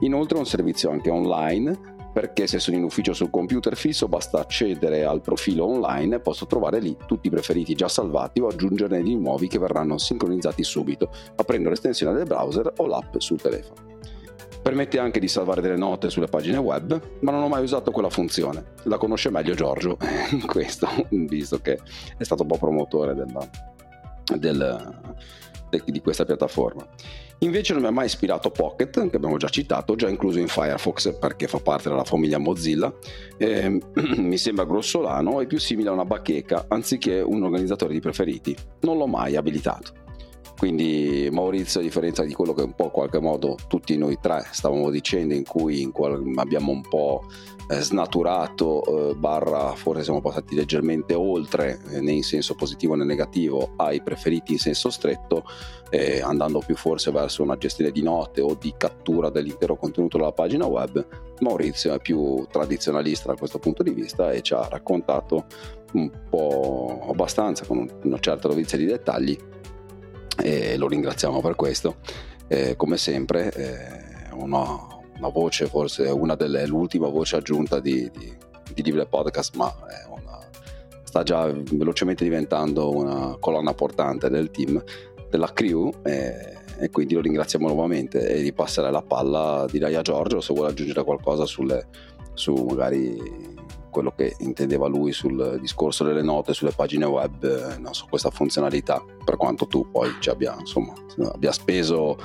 Inoltre 0.00 0.36
è 0.36 0.40
un 0.40 0.46
servizio 0.46 0.90
anche 0.90 1.10
online 1.10 1.92
perché 2.14 2.46
se 2.46 2.60
sono 2.60 2.76
in 2.76 2.84
ufficio 2.84 3.12
sul 3.12 3.28
computer 3.28 3.76
fisso 3.76 4.06
basta 4.06 4.38
accedere 4.38 5.04
al 5.04 5.20
profilo 5.20 5.66
online 5.66 6.14
e 6.14 6.20
posso 6.20 6.46
trovare 6.46 6.78
lì 6.78 6.96
tutti 7.06 7.26
i 7.26 7.30
preferiti 7.30 7.74
già 7.74 7.88
salvati 7.88 8.38
o 8.38 8.46
aggiungerne 8.46 9.02
di 9.02 9.16
nuovi 9.16 9.48
che 9.48 9.58
verranno 9.58 9.98
sincronizzati 9.98 10.62
subito 10.62 11.10
aprendo 11.34 11.70
l'estensione 11.70 12.14
del 12.14 12.26
browser 12.26 12.72
o 12.76 12.86
l'app 12.86 13.16
sul 13.18 13.40
telefono. 13.40 13.92
Permette 14.62 15.00
anche 15.00 15.18
di 15.18 15.26
salvare 15.26 15.60
delle 15.60 15.76
note 15.76 16.08
sulle 16.08 16.28
pagine 16.28 16.56
web, 16.56 17.18
ma 17.20 17.32
non 17.32 17.42
ho 17.42 17.48
mai 17.48 17.64
usato 17.64 17.90
quella 17.90 18.08
funzione. 18.08 18.74
La 18.84 18.96
conosce 18.96 19.28
meglio 19.28 19.54
Giorgio 19.54 19.98
questo, 20.46 20.88
visto 21.10 21.58
che 21.58 21.80
è 22.16 22.22
stato 22.22 22.42
un 22.42 22.48
po' 22.48 22.58
promotore 22.58 23.14
della, 23.14 23.46
del, 24.38 25.00
di 25.86 26.00
questa 26.00 26.24
piattaforma. 26.24 26.86
Invece 27.38 27.72
non 27.72 27.82
mi 27.82 27.88
ha 27.88 27.92
mai 27.92 28.06
ispirato 28.06 28.50
Pocket, 28.50 29.10
che 29.10 29.16
abbiamo 29.16 29.36
già 29.36 29.48
citato, 29.48 29.96
già 29.96 30.08
incluso 30.08 30.38
in 30.38 30.48
Firefox 30.48 31.18
perché 31.18 31.46
fa 31.46 31.58
parte 31.58 31.88
della 31.88 32.04
famiglia 32.04 32.38
Mozilla. 32.38 32.92
Eh, 33.36 33.80
mi 34.16 34.38
sembra 34.38 34.64
grossolano 34.64 35.40
e 35.40 35.46
più 35.46 35.58
simile 35.58 35.88
a 35.88 35.92
una 35.92 36.04
bacheca 36.04 36.66
anziché 36.68 37.20
un 37.20 37.42
organizzatore 37.42 37.92
di 37.92 38.00
preferiti. 38.00 38.56
Non 38.80 38.96
l'ho 38.98 39.06
mai 39.06 39.36
abilitato. 39.36 40.02
Quindi 40.56 41.28
Maurizio, 41.32 41.80
a 41.80 41.82
differenza 41.82 42.24
di 42.24 42.32
quello 42.32 42.54
che 42.54 42.62
un 42.62 42.74
po' 42.74 42.84
in 42.84 42.90
qualche 42.90 43.18
modo 43.18 43.56
tutti 43.68 43.96
noi 43.98 44.18
tre 44.20 44.46
stavamo 44.50 44.88
dicendo, 44.88 45.34
in 45.34 45.44
cui 45.44 45.82
in 45.82 45.90
abbiamo 46.36 46.70
un 46.70 46.80
po' 46.80 47.24
snaturato, 47.68 49.10
eh, 49.10 49.14
barra 49.14 49.74
forse 49.74 50.04
siamo 50.04 50.20
passati 50.20 50.54
leggermente 50.54 51.14
oltre, 51.14 51.80
eh, 51.90 52.00
né 52.00 52.12
in 52.12 52.22
senso 52.22 52.54
positivo 52.54 52.94
né 52.94 53.04
negativo, 53.04 53.72
ai 53.76 54.02
preferiti 54.02 54.52
in 54.52 54.58
senso 54.58 54.90
stretto, 54.90 55.44
eh, 55.90 56.20
andando 56.20 56.60
più 56.64 56.76
forse 56.76 57.10
verso 57.10 57.42
una 57.42 57.56
gestione 57.56 57.90
di 57.90 58.02
note 58.02 58.40
o 58.40 58.56
di 58.58 58.74
cattura 58.76 59.30
dell'intero 59.30 59.76
contenuto 59.76 60.18
della 60.18 60.32
pagina 60.32 60.66
web, 60.66 61.06
Maurizio 61.40 61.94
è 61.94 62.00
più 62.00 62.46
tradizionalista 62.50 63.28
da 63.28 63.38
questo 63.38 63.58
punto 63.58 63.82
di 63.82 63.90
vista 63.90 64.30
e 64.30 64.42
ci 64.42 64.54
ha 64.54 64.66
raccontato 64.68 65.46
un 65.92 66.10
po' 66.28 67.06
abbastanza 67.08 67.64
con 67.66 67.88
una 68.02 68.18
certa 68.18 68.48
dovizia 68.48 68.76
di 68.76 68.84
dettagli 68.84 69.36
e 70.42 70.76
lo 70.76 70.88
ringraziamo 70.88 71.40
per 71.40 71.54
questo. 71.54 71.96
Eh, 72.46 72.76
come 72.76 72.96
sempre, 72.96 73.52
eh, 73.52 74.32
una, 74.34 74.93
una, 75.18 75.28
voce, 75.28 75.66
forse 75.66 76.08
una 76.08 76.34
delle 76.34 76.66
l'ultima 76.66 77.08
voce 77.08 77.36
aggiunta 77.36 77.80
di, 77.80 78.10
di, 78.10 78.32
di 78.72 78.82
Libre 78.82 79.06
Podcast, 79.06 79.56
ma 79.56 79.72
una, 80.08 80.38
sta 81.02 81.22
già 81.22 81.50
velocemente 81.72 82.24
diventando 82.24 82.94
una 82.94 83.36
colonna 83.38 83.74
portante 83.74 84.28
del 84.28 84.50
team, 84.50 84.82
della 85.30 85.52
crew. 85.52 85.92
Eh, 86.02 86.62
e 86.76 86.90
quindi 86.90 87.14
lo 87.14 87.20
ringraziamo 87.20 87.68
nuovamente 87.68 88.28
e 88.28 88.40
gli 88.40 88.52
passerei 88.52 88.90
la 88.90 89.02
palla 89.02 89.64
direi 89.70 89.94
a 89.94 90.02
Giorgio 90.02 90.40
se 90.40 90.52
vuole 90.52 90.70
aggiungere 90.70 91.04
qualcosa 91.04 91.46
sulle, 91.46 91.86
su 92.34 92.52
magari 92.52 93.16
quello 93.90 94.12
che 94.16 94.34
intendeva 94.40 94.88
lui 94.88 95.12
sul 95.12 95.58
discorso 95.60 96.02
delle 96.02 96.22
note 96.22 96.52
sulle 96.52 96.72
pagine 96.74 97.04
web, 97.04 97.44
eh, 97.44 97.78
non 97.78 97.94
so, 97.94 98.06
questa 98.10 98.30
funzionalità, 98.30 99.00
per 99.24 99.36
quanto 99.36 99.68
tu 99.68 99.88
poi 99.88 100.10
ci 100.18 100.30
abbia, 100.30 100.56
insomma, 100.58 100.92
abbia 101.32 101.52
speso 101.52 102.18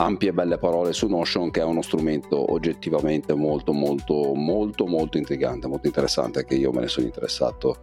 ampie 0.00 0.32
belle 0.32 0.56
parole 0.56 0.92
su 0.92 1.06
Notion 1.06 1.50
che 1.50 1.60
è 1.60 1.64
uno 1.64 1.82
strumento 1.82 2.52
oggettivamente 2.52 3.34
molto 3.34 3.72
molto 3.72 4.32
molto 4.34 4.86
molto 4.86 5.18
intrigante, 5.18 5.66
molto 5.66 5.86
interessante 5.86 6.44
che 6.44 6.54
io 6.54 6.72
me 6.72 6.80
ne 6.80 6.88
sono 6.88 7.06
interessato 7.06 7.80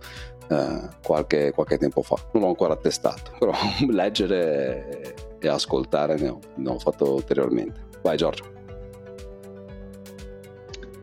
eh, 0.49 0.89
qualche, 1.03 1.51
qualche, 1.51 1.77
tempo 1.77 2.01
fa. 2.01 2.15
Non 2.33 2.43
l'ho 2.43 2.49
ancora 2.49 2.75
testato, 2.75 3.31
però 3.37 3.53
leggere 3.89 5.15
e 5.39 5.47
ascoltare 5.47 6.17
ne 6.17 6.29
ho, 6.29 6.39
ne 6.55 6.69
ho 6.69 6.79
fatto 6.79 7.13
ulteriormente. 7.13 7.85
Vai 8.01 8.17
Giorgio. 8.17 8.55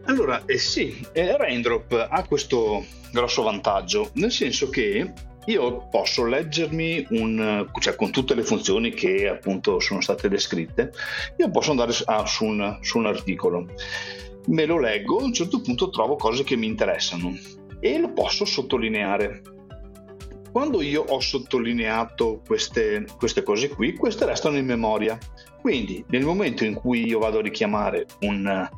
Allora, 0.07 0.43
eh 0.45 0.59
sì, 0.59 1.07
eh, 1.13 1.37
Raindrop 1.37 2.09
ha 2.11 2.25
questo 2.27 2.85
grosso 3.11 3.43
vantaggio, 3.43 4.11
nel 4.15 4.33
senso 4.33 4.69
che 4.69 5.13
io 5.47 5.89
posso 5.89 6.25
leggermi 6.25 7.07
un, 7.11 7.69
cioè 7.79 7.97
con 7.97 8.11
tutte 8.11 8.35
le 8.35 8.43
funzioni 8.43 8.91
che 8.91 9.29
appunto 9.29 9.81
sono 9.81 10.01
state 10.01 10.29
descritte, 10.29 10.93
io 11.37 11.51
posso 11.51 11.71
andare 11.71 11.93
a, 12.07 12.27
su, 12.27 12.45
un, 12.45 12.79
su 12.81 12.99
un 12.99 13.07
articolo, 13.07 13.67
me 14.47 14.65
lo 14.65 14.79
leggo, 14.79 15.19
a 15.19 15.25
un 15.25 15.33
certo 15.33 15.61
punto 15.61 15.91
trovo 15.91 16.17
cose 16.17 16.45
che 16.45 16.57
mi 16.57 16.67
interessano 16.67 17.33
e 17.81 17.99
lo 17.99 18.13
posso 18.13 18.45
sottolineare. 18.45 19.43
Quando 20.51 20.81
io 20.83 21.03
ho 21.03 21.21
sottolineato 21.21 22.41
queste, 22.47 23.05
queste 23.19 23.43
cose 23.43 23.69
qui, 23.69 23.95
queste 23.95 24.25
restano 24.25 24.57
in 24.57 24.65
memoria. 24.65 25.19
Quindi 25.61 26.05
nel 26.09 26.25
momento 26.25 26.65
in 26.65 26.75
cui 26.75 27.07
io 27.07 27.19
vado 27.19 27.39
a 27.39 27.43
richiamare 27.43 28.07
un, 28.21 28.69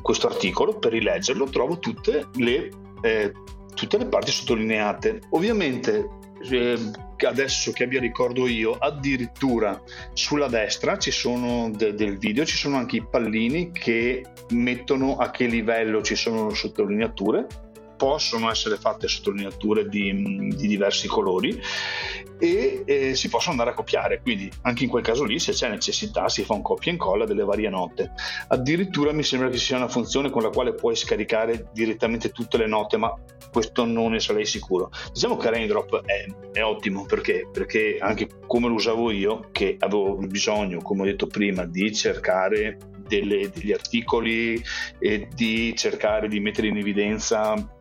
questo 0.00 0.28
articolo 0.28 0.78
per 0.78 0.92
rileggerlo 0.92 1.46
trovo 1.46 1.78
tutte 1.78 2.28
le, 2.36 2.70
eh, 3.00 3.32
tutte 3.78 3.98
le 3.98 4.06
parti 4.06 4.32
sottolineate. 4.32 5.20
Ovviamente 5.30 6.08
eh, 6.50 6.78
adesso 7.26 7.72
che 7.72 7.84
abbia 7.84 8.00
ricordo 8.00 8.46
io, 8.46 8.72
addirittura 8.72 9.80
sulla 10.12 10.48
destra 10.48 10.98
ci 10.98 11.10
sono 11.10 11.70
de- 11.70 11.94
del 11.94 12.18
video, 12.18 12.44
ci 12.44 12.56
sono 12.56 12.76
anche 12.76 12.96
i 12.96 13.06
pallini 13.08 13.70
che 13.72 14.24
mettono 14.50 15.16
a 15.16 15.30
che 15.30 15.46
livello 15.46 16.02
ci 16.02 16.14
sono 16.14 16.50
sottolineature 16.54 17.46
possono 17.98 18.50
essere 18.50 18.76
fatte 18.76 19.08
sottolineature 19.08 19.88
di, 19.88 20.54
di 20.54 20.66
diversi 20.66 21.08
colori 21.08 21.60
e 22.38 22.84
eh, 22.86 23.14
si 23.14 23.28
possono 23.28 23.52
andare 23.52 23.70
a 23.70 23.74
copiare, 23.74 24.20
quindi 24.22 24.50
anche 24.62 24.84
in 24.84 24.90
quel 24.90 25.02
caso 25.02 25.24
lì 25.24 25.38
se 25.40 25.52
c'è 25.52 25.68
necessità 25.68 26.28
si 26.28 26.44
fa 26.44 26.54
un 26.54 26.62
copia 26.62 26.90
e 26.90 26.94
incolla 26.94 27.26
delle 27.26 27.44
varie 27.44 27.68
note. 27.68 28.12
Addirittura 28.48 29.12
mi 29.12 29.24
sembra 29.24 29.48
che 29.48 29.58
ci 29.58 29.66
sia 29.66 29.76
una 29.76 29.88
funzione 29.88 30.30
con 30.30 30.42
la 30.42 30.50
quale 30.50 30.72
puoi 30.72 30.94
scaricare 30.96 31.68
direttamente 31.72 32.30
tutte 32.30 32.56
le 32.56 32.66
note, 32.66 32.96
ma 32.96 33.12
questo 33.50 33.84
non 33.84 34.12
ne 34.12 34.20
sarei 34.20 34.46
sicuro. 34.46 34.90
Diciamo 35.12 35.36
che 35.36 35.50
Raindrop 35.50 36.04
è, 36.04 36.24
è 36.52 36.62
ottimo 36.62 37.04
perché? 37.04 37.48
perché 37.52 37.98
anche 38.00 38.28
come 38.46 38.68
lo 38.68 38.74
usavo 38.74 39.10
io, 39.10 39.48
che 39.50 39.76
avevo 39.80 40.14
bisogno, 40.16 40.80
come 40.80 41.02
ho 41.02 41.06
detto 41.06 41.26
prima, 41.26 41.64
di 41.64 41.92
cercare 41.92 42.78
delle, 43.08 43.50
degli 43.50 43.72
articoli 43.72 44.62
e 44.98 45.28
di 45.34 45.74
cercare 45.74 46.28
di 46.28 46.38
mettere 46.38 46.68
in 46.68 46.76
evidenza 46.76 47.76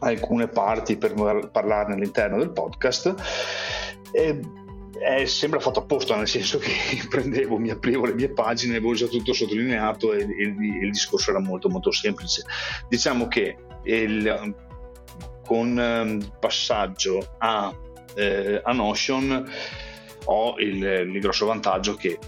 alcune 0.00 0.48
parti 0.48 0.96
per 0.96 1.14
parlarne 1.50 1.94
all'interno 1.94 2.38
del 2.38 2.50
podcast. 2.50 3.14
E, 4.12 4.40
è, 4.98 5.24
sembra 5.26 5.60
fatto 5.60 5.80
apposta, 5.80 6.16
nel 6.16 6.28
senso 6.28 6.58
che 6.58 6.72
prendevo, 7.08 7.58
mi 7.58 7.70
aprivo 7.70 8.06
le 8.06 8.14
mie 8.14 8.30
pagine, 8.30 8.76
avevo 8.76 8.94
già 8.94 9.06
tutto 9.06 9.32
sottolineato 9.32 10.12
e, 10.12 10.22
e, 10.22 10.22
e 10.22 10.84
il 10.84 10.90
discorso 10.90 11.30
era 11.30 11.40
molto 11.40 11.68
molto 11.68 11.90
semplice. 11.92 12.44
Diciamo 12.88 13.28
che 13.28 13.56
il, 13.84 14.54
con 15.46 15.78
ehm, 15.78 16.18
il 16.18 16.32
passaggio 16.38 17.36
a, 17.38 17.74
eh, 18.14 18.60
a 18.62 18.72
Notion 18.72 19.50
ho 20.24 20.58
il, 20.58 20.82
il 20.82 21.20
grosso 21.20 21.46
vantaggio 21.46 21.94
che 21.94 22.18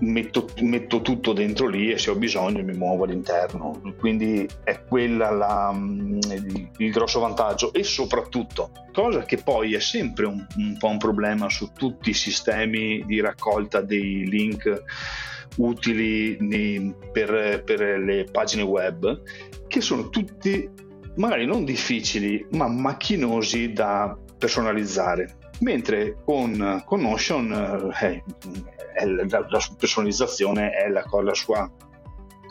metto, 0.00 0.48
metto, 0.60 1.00
tutto 1.00 1.32
dentro 1.32 1.66
lì 1.68 1.90
e 1.90 1.98
se 1.98 2.10
ho 2.10 2.14
bisogno 2.16 2.62
mi 2.62 2.74
muovo 2.74 3.04
all'interno. 3.04 3.80
Quindi 3.98 4.48
è 4.64 4.82
quella 4.84 5.30
la, 5.30 5.72
mm, 5.72 6.18
il, 6.30 6.70
il, 6.78 6.90
grosso 6.90 7.20
vantaggio 7.20 7.72
e 7.72 7.82
soprattutto, 7.82 8.70
cosa 8.92 9.24
che 9.24 9.38
poi 9.38 9.74
è 9.74 9.80
sempre 9.80 10.26
un, 10.26 10.44
un 10.56 10.76
po' 10.78 10.88
un 10.88 10.98
problema 10.98 11.48
su 11.48 11.70
tutti 11.72 12.10
i 12.10 12.14
sistemi 12.14 13.04
di 13.06 13.20
raccolta 13.20 13.80
dei 13.80 14.28
link 14.28 14.82
utili 15.56 16.36
per, 17.12 17.62
per 17.64 17.98
le 17.98 18.24
pagine 18.30 18.62
web, 18.62 19.22
che 19.68 19.80
sono 19.80 20.08
tutti 20.08 20.68
magari 21.16 21.46
non 21.46 21.64
difficili, 21.64 22.44
ma 22.50 22.66
macchinosi 22.66 23.72
da 23.72 24.18
personalizzare 24.36 25.36
mentre 25.60 26.16
con, 26.24 26.82
con 26.84 27.00
Notion 27.00 27.92
eh, 28.00 28.22
la, 29.04 29.46
la, 29.48 29.60
sua 29.60 29.74
personalizzazione 29.76 30.70
è 30.70 30.88
la, 30.88 31.04
la 31.22 31.34
sua 31.34 31.70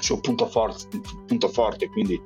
suo 0.04 0.20
punto 0.20 0.46
forte, 0.48 1.00
punto 1.26 1.48
forte, 1.48 1.88
quindi 1.88 2.22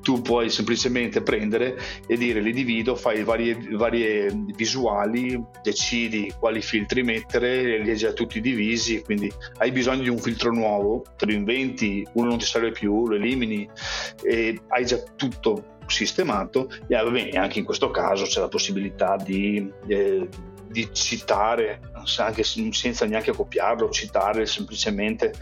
tu 0.00 0.22
puoi 0.22 0.48
semplicemente 0.48 1.20
prendere 1.22 1.76
e 2.06 2.16
dire 2.16 2.40
li 2.40 2.52
divido, 2.52 2.94
fai 2.94 3.24
varie, 3.24 3.58
varie 3.72 4.30
visuali, 4.54 5.42
decidi 5.62 6.32
quali 6.38 6.62
filtri 6.62 7.02
mettere, 7.02 7.82
li 7.82 7.90
hai 7.90 7.96
già 7.96 8.12
tutti 8.12 8.40
divisi, 8.40 9.02
quindi 9.02 9.30
hai 9.58 9.72
bisogno 9.72 10.02
di 10.02 10.08
un 10.08 10.18
filtro 10.18 10.52
nuovo, 10.52 11.02
te 11.16 11.26
lo 11.26 11.32
inventi, 11.32 12.06
uno 12.14 12.28
non 12.28 12.38
ti 12.38 12.44
serve 12.44 12.70
più, 12.70 13.06
lo 13.06 13.16
elimini 13.16 13.68
e 14.22 14.60
hai 14.68 14.86
già 14.86 15.02
tutto 15.16 15.74
sistemato 15.86 16.70
e 16.86 16.96
anche 16.96 17.58
in 17.58 17.64
questo 17.64 17.90
caso 17.90 18.24
c'è 18.24 18.40
la 18.40 18.48
possibilità 18.48 19.16
di, 19.16 19.70
eh, 19.86 20.28
di 20.68 20.88
citare 20.92 21.80
anche 22.18 22.44
senza 22.44 23.04
neanche 23.06 23.32
copiarlo, 23.32 23.90
citare 23.90 24.46
semplicemente 24.46 25.34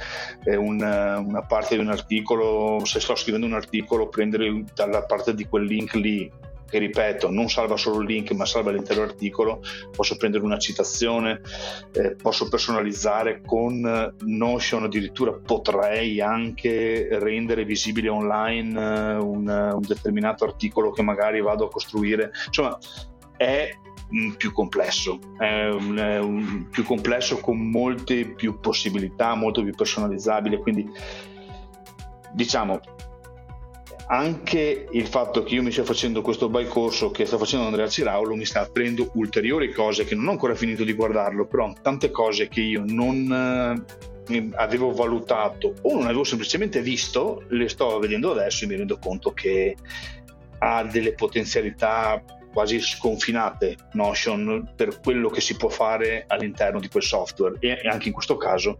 eh, 0.44 0.56
una, 0.56 1.18
una, 1.18 1.42
parte 1.42 1.74
di 1.74 1.80
un 1.82 1.90
articolo, 1.90 2.80
se 2.84 3.00
sto 3.00 3.14
scrivendo 3.14 3.46
un 3.46 3.54
articolo, 3.54 4.08
prendere 4.08 4.64
dalla 4.74 5.02
parte 5.02 5.34
di 5.34 5.44
quel 5.46 5.64
link 5.64 5.94
lì 5.94 6.30
che 6.74 6.80
ripeto 6.80 7.30
non 7.30 7.48
salva 7.48 7.76
solo 7.76 8.00
il 8.00 8.08
link 8.08 8.32
ma 8.32 8.44
salva 8.44 8.72
l'intero 8.72 9.02
articolo, 9.02 9.62
posso 9.94 10.16
prendere 10.16 10.42
una 10.42 10.58
citazione, 10.58 11.40
eh, 11.92 12.16
posso 12.20 12.48
personalizzare 12.48 13.42
con 13.46 14.12
Notion, 14.24 14.82
addirittura 14.82 15.32
potrei 15.34 16.20
anche 16.20 17.06
rendere 17.12 17.64
visibile 17.64 18.08
online 18.08 18.80
eh, 18.80 19.14
un, 19.18 19.46
un 19.46 19.82
determinato 19.86 20.44
articolo 20.44 20.90
che 20.90 21.02
magari 21.02 21.40
vado 21.40 21.66
a 21.66 21.70
costruire, 21.70 22.32
insomma 22.48 22.76
è 23.36 23.70
più 24.36 24.52
complesso, 24.52 25.20
è 25.38 25.68
un, 25.68 25.96
è 25.96 26.18
un, 26.18 26.66
più 26.70 26.82
complesso 26.82 27.38
con 27.38 27.70
molte 27.70 28.32
più 28.34 28.58
possibilità, 28.58 29.36
molto 29.36 29.62
più 29.62 29.72
personalizzabile, 29.72 30.58
quindi 30.58 30.90
diciamo 32.32 32.80
anche 34.06 34.86
il 34.90 35.06
fatto 35.06 35.42
che 35.42 35.54
io 35.54 35.62
mi 35.62 35.70
stia 35.70 35.84
facendo 35.84 36.20
questo 36.20 36.48
bel 36.48 36.68
corso 36.68 37.10
che 37.10 37.24
sta 37.24 37.38
facendo 37.38 37.66
Andrea 37.66 37.88
Ciraulo 37.88 38.34
mi 38.34 38.44
sta 38.44 38.60
aprendo 38.60 39.10
ulteriori 39.14 39.72
cose 39.72 40.04
che 40.04 40.14
non 40.14 40.28
ho 40.28 40.30
ancora 40.32 40.54
finito 40.54 40.84
di 40.84 40.92
guardarlo, 40.92 41.46
però 41.46 41.72
tante 41.80 42.10
cose 42.10 42.48
che 42.48 42.60
io 42.60 42.82
non 42.86 43.84
eh, 44.28 44.50
avevo 44.54 44.92
valutato 44.92 45.74
o 45.82 45.94
non 45.94 46.04
avevo 46.04 46.24
semplicemente 46.24 46.80
visto, 46.80 47.44
le 47.48 47.68
sto 47.68 47.98
vedendo 47.98 48.32
adesso 48.32 48.64
e 48.64 48.68
mi 48.68 48.76
rendo 48.76 48.98
conto 48.98 49.32
che 49.32 49.76
ha 50.58 50.82
delle 50.84 51.14
potenzialità 51.14 52.22
quasi 52.52 52.80
sconfinate 52.80 53.76
Notion 53.94 54.74
per 54.76 55.00
quello 55.00 55.28
che 55.28 55.40
si 55.40 55.56
può 55.56 55.68
fare 55.68 56.24
all'interno 56.28 56.78
di 56.78 56.88
quel 56.88 57.02
software. 57.02 57.56
E 57.58 57.80
anche 57.88 58.08
in 58.08 58.14
questo 58.14 58.36
caso 58.36 58.78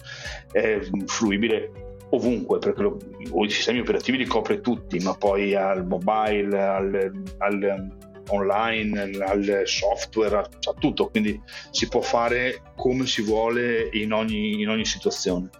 è 0.53 0.79
fruibile 1.07 1.84
ovunque 2.15 2.59
perché 2.59 2.83
lo, 2.83 2.97
i 3.45 3.51
sistemi 3.51 3.81
operativi 3.81 4.19
li 4.19 4.27
copre 4.27 4.61
tutti 4.61 4.99
ma 5.01 5.15
poi 5.15 5.55
al 5.55 5.87
mobile 5.87 6.63
al, 6.63 7.25
al 7.39 7.93
online 8.31 9.01
al 9.25 9.63
software 9.65 10.37
a, 10.37 10.41
a 10.41 10.75
tutto. 10.79 11.09
Quindi 11.09 11.41
si 11.71 11.89
può 11.89 12.01
fare 12.01 12.63
come 12.77 13.07
si 13.07 13.23
vuole 13.23 13.89
in 13.93 14.13
ogni, 14.13 14.61
in 14.61 14.69
ogni 14.69 14.85
situazione. 14.85 15.51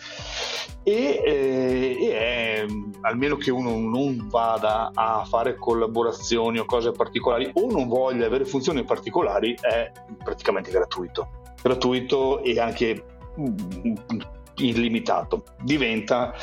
E, 0.83 1.23
eh, 1.25 1.97
e 1.99 2.13
è, 2.13 2.67
almeno 3.03 3.37
che 3.37 3.51
uno 3.51 3.79
non 3.79 4.29
vada 4.29 4.91
a 4.93 5.25
fare 5.25 5.57
collaborazioni 5.57 6.59
o 6.59 6.67
cose 6.67 6.91
particolari 6.93 7.51
o 7.55 7.71
non 7.71 7.89
voglia 7.89 8.27
avere 8.27 8.45
funzioni 8.45 8.85
particolari 8.85 9.57
è 9.61 9.91
praticamente 10.23 10.71
gratuito. 10.71 11.43
Gratuito 11.63 12.43
e 12.43 12.61
anche 12.61 13.03
mm, 13.41 14.21
illimitato. 14.57 15.45
Diventa 15.63 16.35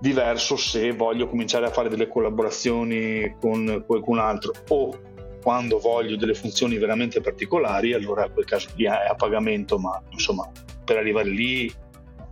diverso 0.00 0.56
se 0.56 0.92
voglio 0.92 1.28
cominciare 1.28 1.66
a 1.66 1.70
fare 1.70 1.88
delle 1.88 2.08
collaborazioni 2.08 3.36
con 3.40 3.82
qualcun 3.86 4.18
altro 4.18 4.52
o 4.68 4.96
quando 5.42 5.78
voglio 5.78 6.16
delle 6.16 6.34
funzioni 6.34 6.78
veramente 6.78 7.20
particolari 7.20 7.94
allora 7.94 8.26
in 8.26 8.32
quel 8.32 8.44
caso 8.44 8.68
lì 8.76 8.84
è 8.84 8.88
a 8.88 9.14
pagamento 9.16 9.78
ma 9.78 10.00
insomma 10.10 10.48
per 10.84 10.98
arrivare 10.98 11.28
lì 11.28 11.72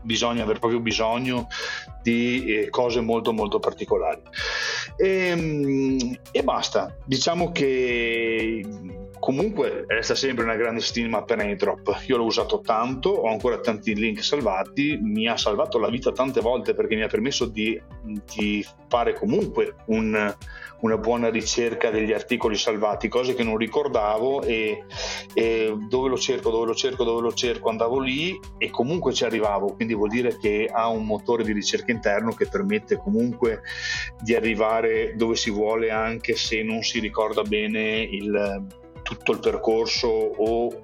bisogna 0.06 0.44
aver 0.44 0.60
proprio 0.60 0.80
bisogno 0.80 1.48
di 2.02 2.44
eh, 2.44 2.70
cose 2.70 3.00
molto 3.00 3.32
molto 3.32 3.58
particolari. 3.58 4.22
E, 4.96 5.08
ehm, 5.08 6.18
e 6.30 6.42
basta. 6.44 6.96
Diciamo 7.04 7.50
che 7.50 8.64
comunque 9.18 9.84
resta 9.86 10.14
sempre 10.14 10.44
una 10.44 10.56
grande 10.56 10.80
stima 10.80 11.22
per 11.22 11.38
Airdrop. 11.38 12.02
Io 12.06 12.16
l'ho 12.16 12.24
usato 12.24 12.60
tanto 12.60 13.10
ho 13.10 13.30
ancora 13.30 13.58
tanti 13.58 13.94
link 13.94 14.22
salvati 14.22 14.98
mi 15.00 15.28
ha 15.28 15.36
salvato 15.36 15.78
la 15.78 15.88
vita 15.88 16.12
tante 16.12 16.40
volte 16.40 16.74
perché 16.74 16.94
mi 16.94 17.02
ha 17.02 17.08
permesso 17.08 17.46
di, 17.46 17.80
di 18.02 18.64
fare 18.88 19.14
comunque 19.14 19.74
un 19.86 20.34
una 20.80 20.98
buona 20.98 21.30
ricerca 21.30 21.90
degli 21.90 22.12
articoli 22.12 22.56
salvati, 22.56 23.08
cose 23.08 23.34
che 23.34 23.42
non 23.42 23.56
ricordavo 23.56 24.42
e, 24.42 24.84
e, 25.32 25.74
dove 25.88 26.08
lo 26.08 26.18
cerco, 26.18 26.50
dove 26.50 26.66
lo 26.66 26.74
cerco, 26.74 27.04
dove 27.04 27.22
lo 27.22 27.32
cerco, 27.32 27.70
andavo 27.70 27.98
lì 27.98 28.38
e 28.58 28.70
comunque 28.70 29.12
ci 29.12 29.24
arrivavo, 29.24 29.74
quindi 29.74 29.94
vuol 29.94 30.10
dire 30.10 30.36
che 30.38 30.68
ha 30.70 30.88
un 30.88 31.06
motore 31.06 31.44
di 31.44 31.52
ricerca 31.52 31.92
interno 31.92 32.32
che 32.32 32.48
permette 32.48 32.98
comunque 32.98 33.62
di 34.20 34.34
arrivare 34.34 35.14
dove 35.16 35.36
si 35.36 35.50
vuole 35.50 35.90
anche 35.90 36.36
se 36.36 36.62
non 36.62 36.82
si 36.82 37.00
ricorda 37.00 37.42
bene 37.42 38.00
il, 38.02 38.84
tutto 39.06 39.32
il 39.32 39.38
percorso 39.38 40.08
o 40.08 40.82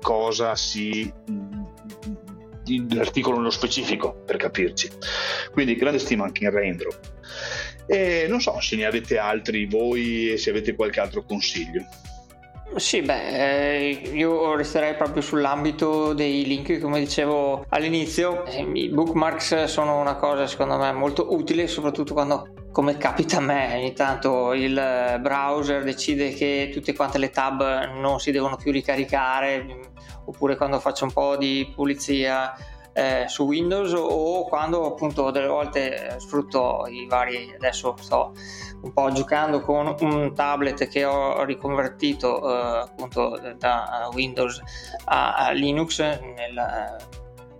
cosa 0.00 0.56
si 0.56 1.12
l'articolo 2.90 3.36
nello 3.36 3.50
specifico 3.50 4.22
per 4.24 4.36
capirci. 4.36 4.90
Quindi 5.52 5.76
grande 5.76 5.98
stima 5.98 6.24
anche 6.24 6.44
in 6.44 6.50
Raindrop. 6.50 6.98
E 7.86 8.26
non 8.28 8.40
so 8.40 8.60
se 8.60 8.76
ne 8.76 8.84
avete 8.84 9.18
altri 9.18 9.66
voi 9.66 10.32
e 10.32 10.36
se 10.36 10.50
avete 10.50 10.74
qualche 10.74 11.00
altro 11.00 11.24
consiglio. 11.24 11.84
Sì, 12.76 13.02
beh, 13.02 13.28
eh, 13.28 13.88
io 14.14 14.54
resterei 14.54 14.94
proprio 14.94 15.20
sull'ambito 15.20 16.14
dei 16.14 16.46
link, 16.46 16.78
come 16.78 17.00
dicevo 17.00 17.66
all'inizio, 17.68 18.46
eh, 18.46 18.62
i 18.62 18.88
bookmarks 18.88 19.64
sono 19.64 20.00
una 20.00 20.16
cosa 20.16 20.46
secondo 20.46 20.78
me 20.78 20.90
molto 20.92 21.34
utile, 21.34 21.66
soprattutto 21.66 22.14
quando, 22.14 22.48
come 22.72 22.96
capita 22.96 23.36
a 23.36 23.40
me, 23.40 23.76
ogni 23.76 23.92
tanto 23.92 24.54
il 24.54 25.18
browser 25.20 25.84
decide 25.84 26.32
che 26.32 26.70
tutte 26.72 26.94
quante 26.94 27.18
le 27.18 27.30
tab 27.30 27.90
non 28.00 28.18
si 28.18 28.32
devono 28.32 28.56
più 28.56 28.72
ricaricare, 28.72 29.92
oppure 30.24 30.56
quando 30.56 30.80
faccio 30.80 31.04
un 31.04 31.12
po' 31.12 31.36
di 31.36 31.70
pulizia 31.74 32.54
eh, 32.94 33.24
su 33.26 33.44
Windows 33.44 33.92
o 33.94 34.44
quando 34.44 34.86
appunto 34.86 35.30
delle 35.30 35.46
volte 35.46 36.16
sfrutto 36.18 36.86
i 36.88 37.06
vari 37.06 37.52
adesso 37.54 37.94
sto 37.98 38.32
un 38.82 38.92
po' 38.92 39.10
giocando 39.12 39.60
con 39.60 39.94
un 40.00 40.34
tablet 40.34 40.88
che 40.88 41.04
ho 41.04 41.42
riconvertito 41.44 42.50
eh, 42.50 42.78
appunto 42.80 43.40
da 43.56 44.10
Windows 44.12 44.60
a, 45.06 45.34
a 45.36 45.50
Linux 45.52 46.00
nel, 46.00 46.96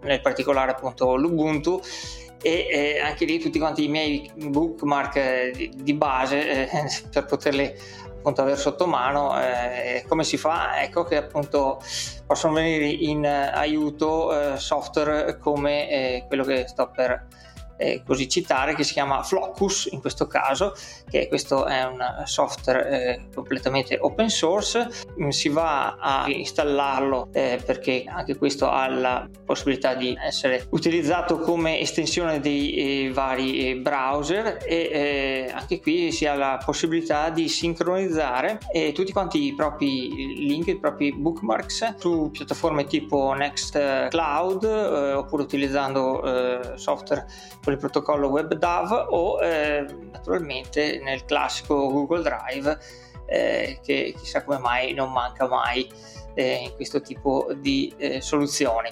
nel, 0.03 0.21
particolare 0.21 0.73
appunto 0.73 1.17
l'Ubuntu 1.17 1.81
e 2.43 2.67
eh, 2.71 3.01
anche 3.01 3.25
lì 3.25 3.39
tutti 3.39 3.59
quanti 3.59 3.85
i 3.85 3.89
miei 3.89 4.31
bookmark 4.35 5.17
eh, 5.17 5.53
di, 5.55 5.73
di 5.75 5.95
base 5.95 6.69
eh, 6.69 6.85
per 7.11 7.25
poterli 7.25 7.75
appunto 8.23 8.43
aver 8.43 8.59
sotto 8.59 8.87
mano 8.87 9.41
eh, 9.41 10.05
come 10.07 10.25
si 10.25 10.37
fa? 10.37 10.81
Ecco 10.83 11.05
che 11.05 11.17
appunto 11.17 11.81
possono 12.27 12.55
venire 12.55 12.87
in 12.87 13.27
aiuto 13.27 14.53
eh, 14.55 14.57
software 14.59 15.39
come 15.39 15.91
eh, 15.91 16.25
quello 16.29 16.45
che 16.45 16.67
sto 16.69 16.91
per 16.95 17.27
eh, 17.83 18.03
così 18.07 18.29
citare 18.29 18.75
che 18.75 18.85
si 18.85 18.93
chiama 18.93 19.23
Flocus 19.23 19.89
in 19.91 20.01
questo 20.01 20.27
caso 20.27 20.75
che 21.11 21.27
questo 21.29 21.67
è 21.67 21.85
un 21.85 22.23
software 22.25 22.89
eh, 22.89 23.21
completamente 23.35 23.99
open 24.01 24.29
source. 24.31 24.89
Mm, 25.21 25.29
si 25.29 25.49
va 25.49 25.97
a 25.99 26.29
installarlo 26.29 27.29
eh, 27.33 27.61
perché 27.65 28.05
anche 28.07 28.37
questo 28.37 28.69
ha 28.69 28.89
la 28.89 29.29
possibilità 29.45 29.95
di 29.95 30.17
essere 30.21 30.67
utilizzato 30.71 31.39
come 31.39 31.81
estensione 31.81 32.41
dei 32.41 32.75
eh, 33.07 33.13
vari 33.13 33.69
eh, 33.69 33.77
browser 33.77 34.59
e 34.65 34.91
eh, 34.93 35.53
anche 35.53 35.81
qui 35.81 36.13
si 36.13 36.27
ha 36.27 36.35
la 36.35 36.61
possibilità 36.65 37.31
di 37.31 37.49
sincronizzare 37.49 38.59
tutti 38.95 39.13
quanti 39.13 39.47
i 39.47 39.55
propri 39.55 40.47
link 40.47 40.69
i 40.69 40.79
propri 40.79 41.13
bookmarks 41.13 41.97
su 41.99 42.31
piattaforme 42.31 42.85
tipo 42.85 43.33
Nextcloud 43.33 44.65
oppure 44.65 45.43
utilizzando 45.43 46.77
software 46.77 47.27
con 47.63 47.72
il 47.73 47.79
protocollo 47.79 48.29
WebDAV 48.29 49.07
o 49.11 49.43
eh, 49.43 49.85
naturalmente 50.11 51.01
nel 51.03 51.25
classico 51.25 51.89
Google 51.91 52.23
Drive 52.23 52.79
eh, 53.27 53.79
che 53.83 54.15
chissà 54.17 54.45
come 54.45 54.59
mai 54.59 54.93
non 54.93 55.11
manca 55.11 55.49
mai 55.49 55.91
eh, 56.35 56.65
in 56.65 56.75
questo 56.75 57.01
tipo 57.01 57.49
di 57.57 57.93
eh, 57.97 58.21
soluzioni. 58.21 58.91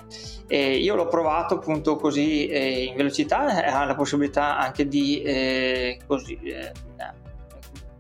io 0.48 0.94
l'ho 0.94 1.08
provato 1.08 1.54
appunto 1.54 1.96
così 1.96 2.46
eh, 2.46 2.84
in 2.84 2.96
velocità, 2.96 3.64
ha 3.64 3.84
la 3.84 3.94
possibilità 3.94 4.58
anche 4.58 4.86
di 4.86 5.22
eh, 5.22 6.00
così, 6.06 6.38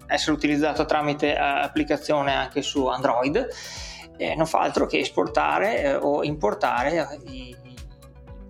essere 0.06 0.32
utilizzato 0.32 0.84
tramite 0.84 1.36
applicazione 1.36 2.34
anche 2.34 2.62
su 2.62 2.86
Android. 2.86 3.48
non 4.36 4.46
fa 4.46 4.60
altro 4.60 4.86
che 4.86 4.98
esportare 4.98 5.94
o 5.94 6.22
importare 6.24 7.20
i 7.26 7.56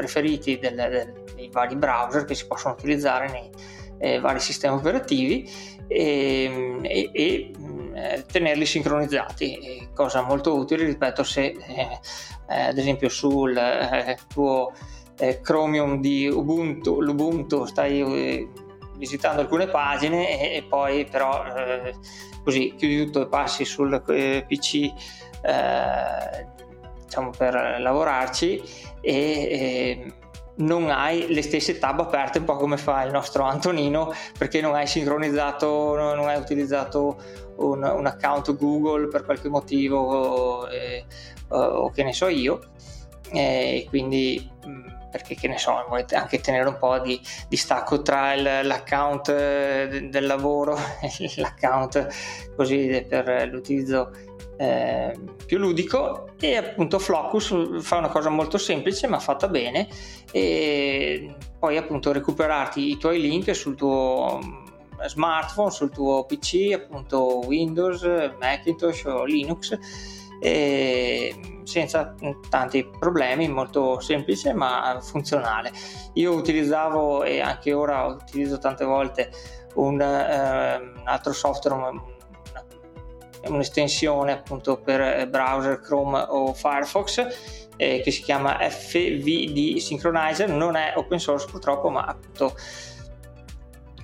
preferiti 0.00 0.58
del, 0.58 0.74
del, 0.74 1.19
dei 1.40 1.50
vari 1.50 1.76
browser 1.76 2.24
che 2.24 2.34
si 2.34 2.46
possono 2.46 2.74
utilizzare 2.74 3.30
nei 3.30 3.50
eh, 3.98 4.20
vari 4.20 4.40
sistemi 4.40 4.76
operativi 4.76 5.48
ehm, 5.88 6.80
e, 6.82 7.10
e, 7.12 7.12
e 7.12 7.52
eh, 7.94 8.24
tenerli 8.30 8.64
sincronizzati, 8.64 9.88
cosa 9.94 10.22
molto 10.22 10.56
utile, 10.56 10.84
ripeto, 10.84 11.22
se 11.22 11.44
eh, 11.44 12.00
eh 12.48 12.60
ad 12.60 12.78
esempio 12.78 13.08
sul 13.08 13.56
eh, 13.56 14.18
tuo 14.28 14.72
Chromium 15.42 16.00
di 16.00 16.26
Ubuntu, 16.28 17.02
l'Ubuntu 17.02 17.66
stai 17.66 18.48
visitando 18.96 19.42
alcune 19.42 19.66
pagine 19.66 20.40
e, 20.40 20.56
e 20.56 20.62
poi 20.62 21.04
però 21.04 21.44
così 22.42 22.74
chiudi 22.74 23.04
tutto 23.04 23.22
e 23.22 23.28
passi 23.28 23.66
sul 23.66 24.02
PC 24.02 24.90
diciamo 27.04 27.30
per 27.36 27.76
lavorarci 27.80 28.62
e, 29.02 29.12
e 29.12 30.12
non 30.60 30.90
hai 30.90 31.32
le 31.32 31.42
stesse 31.42 31.78
tab 31.78 32.00
aperte 32.00 32.38
un 32.38 32.44
po' 32.44 32.56
come 32.56 32.76
fa 32.76 33.02
il 33.02 33.12
nostro 33.12 33.44
Antonino 33.44 34.12
perché 34.38 34.60
non 34.60 34.74
hai 34.74 34.86
sincronizzato, 34.86 35.94
non 35.96 36.28
hai 36.28 36.38
utilizzato 36.38 37.20
un, 37.56 37.82
un 37.82 38.06
account 38.06 38.56
Google 38.56 39.08
per 39.08 39.24
qualche 39.24 39.48
motivo 39.48 40.68
eh, 40.68 41.04
o 41.48 41.90
che 41.90 42.02
ne 42.02 42.12
so 42.12 42.28
io. 42.28 42.60
E 43.32 43.86
quindi 43.88 44.50
mm, 44.66 44.88
perché 45.10 45.34
che 45.34 45.48
ne 45.48 45.58
so, 45.58 45.84
volete 45.88 46.16
anche 46.16 46.40
tenere 46.40 46.68
un 46.68 46.78
po' 46.78 46.98
di, 46.98 47.20
di 47.48 47.56
stacco 47.56 48.02
tra 48.02 48.32
il, 48.34 48.42
l'account 48.42 49.28
eh, 49.28 50.08
del 50.10 50.26
lavoro 50.26 50.76
e 51.02 51.32
l'account 51.36 52.06
così 52.56 53.04
per 53.08 53.48
l'utilizzo 53.50 54.10
eh, 54.60 55.18
più 55.46 55.56
ludico 55.56 56.32
e 56.38 56.54
appunto 56.56 56.98
Flocus 56.98 57.80
fa 57.80 57.96
una 57.96 58.08
cosa 58.08 58.28
molto 58.28 58.58
semplice 58.58 59.06
ma 59.06 59.18
fatta 59.18 59.48
bene 59.48 59.88
e 60.30 61.34
poi 61.58 61.78
appunto 61.78 62.12
recuperarti 62.12 62.90
i 62.90 62.98
tuoi 62.98 63.22
link 63.22 63.54
sul 63.54 63.74
tuo 63.74 64.38
mm, 64.44 65.06
smartphone, 65.06 65.70
sul 65.70 65.90
tuo 65.90 66.26
PC, 66.26 66.72
appunto 66.74 67.40
Windows, 67.46 68.02
Macintosh 68.38 69.04
o 69.04 69.24
Linux 69.24 69.78
senza 71.62 72.14
tanti 72.48 72.86
problemi, 72.98 73.48
molto 73.48 73.98
semplice 74.00 74.52
ma 74.52 74.98
funzionale. 75.00 75.72
Io 76.14 76.34
utilizzavo 76.34 77.22
e 77.22 77.40
anche 77.40 77.72
ora 77.72 78.04
utilizzo 78.04 78.58
tante 78.58 78.84
volte 78.84 79.30
un, 79.76 80.00
eh, 80.00 80.76
un 80.76 81.02
altro 81.04 81.32
software, 81.32 82.18
un'estensione 83.46 84.32
appunto 84.32 84.78
per 84.78 85.28
browser 85.28 85.80
Chrome 85.80 86.24
o 86.28 86.52
Firefox 86.52 87.70
eh, 87.76 88.00
che 88.02 88.10
si 88.10 88.22
chiama 88.22 88.58
FVD 88.58 89.78
Synchronizer, 89.78 90.50
non 90.50 90.76
è 90.76 90.92
open 90.96 91.18
source 91.18 91.46
purtroppo 91.50 91.88
ma 91.88 92.02
appunto 92.02 92.54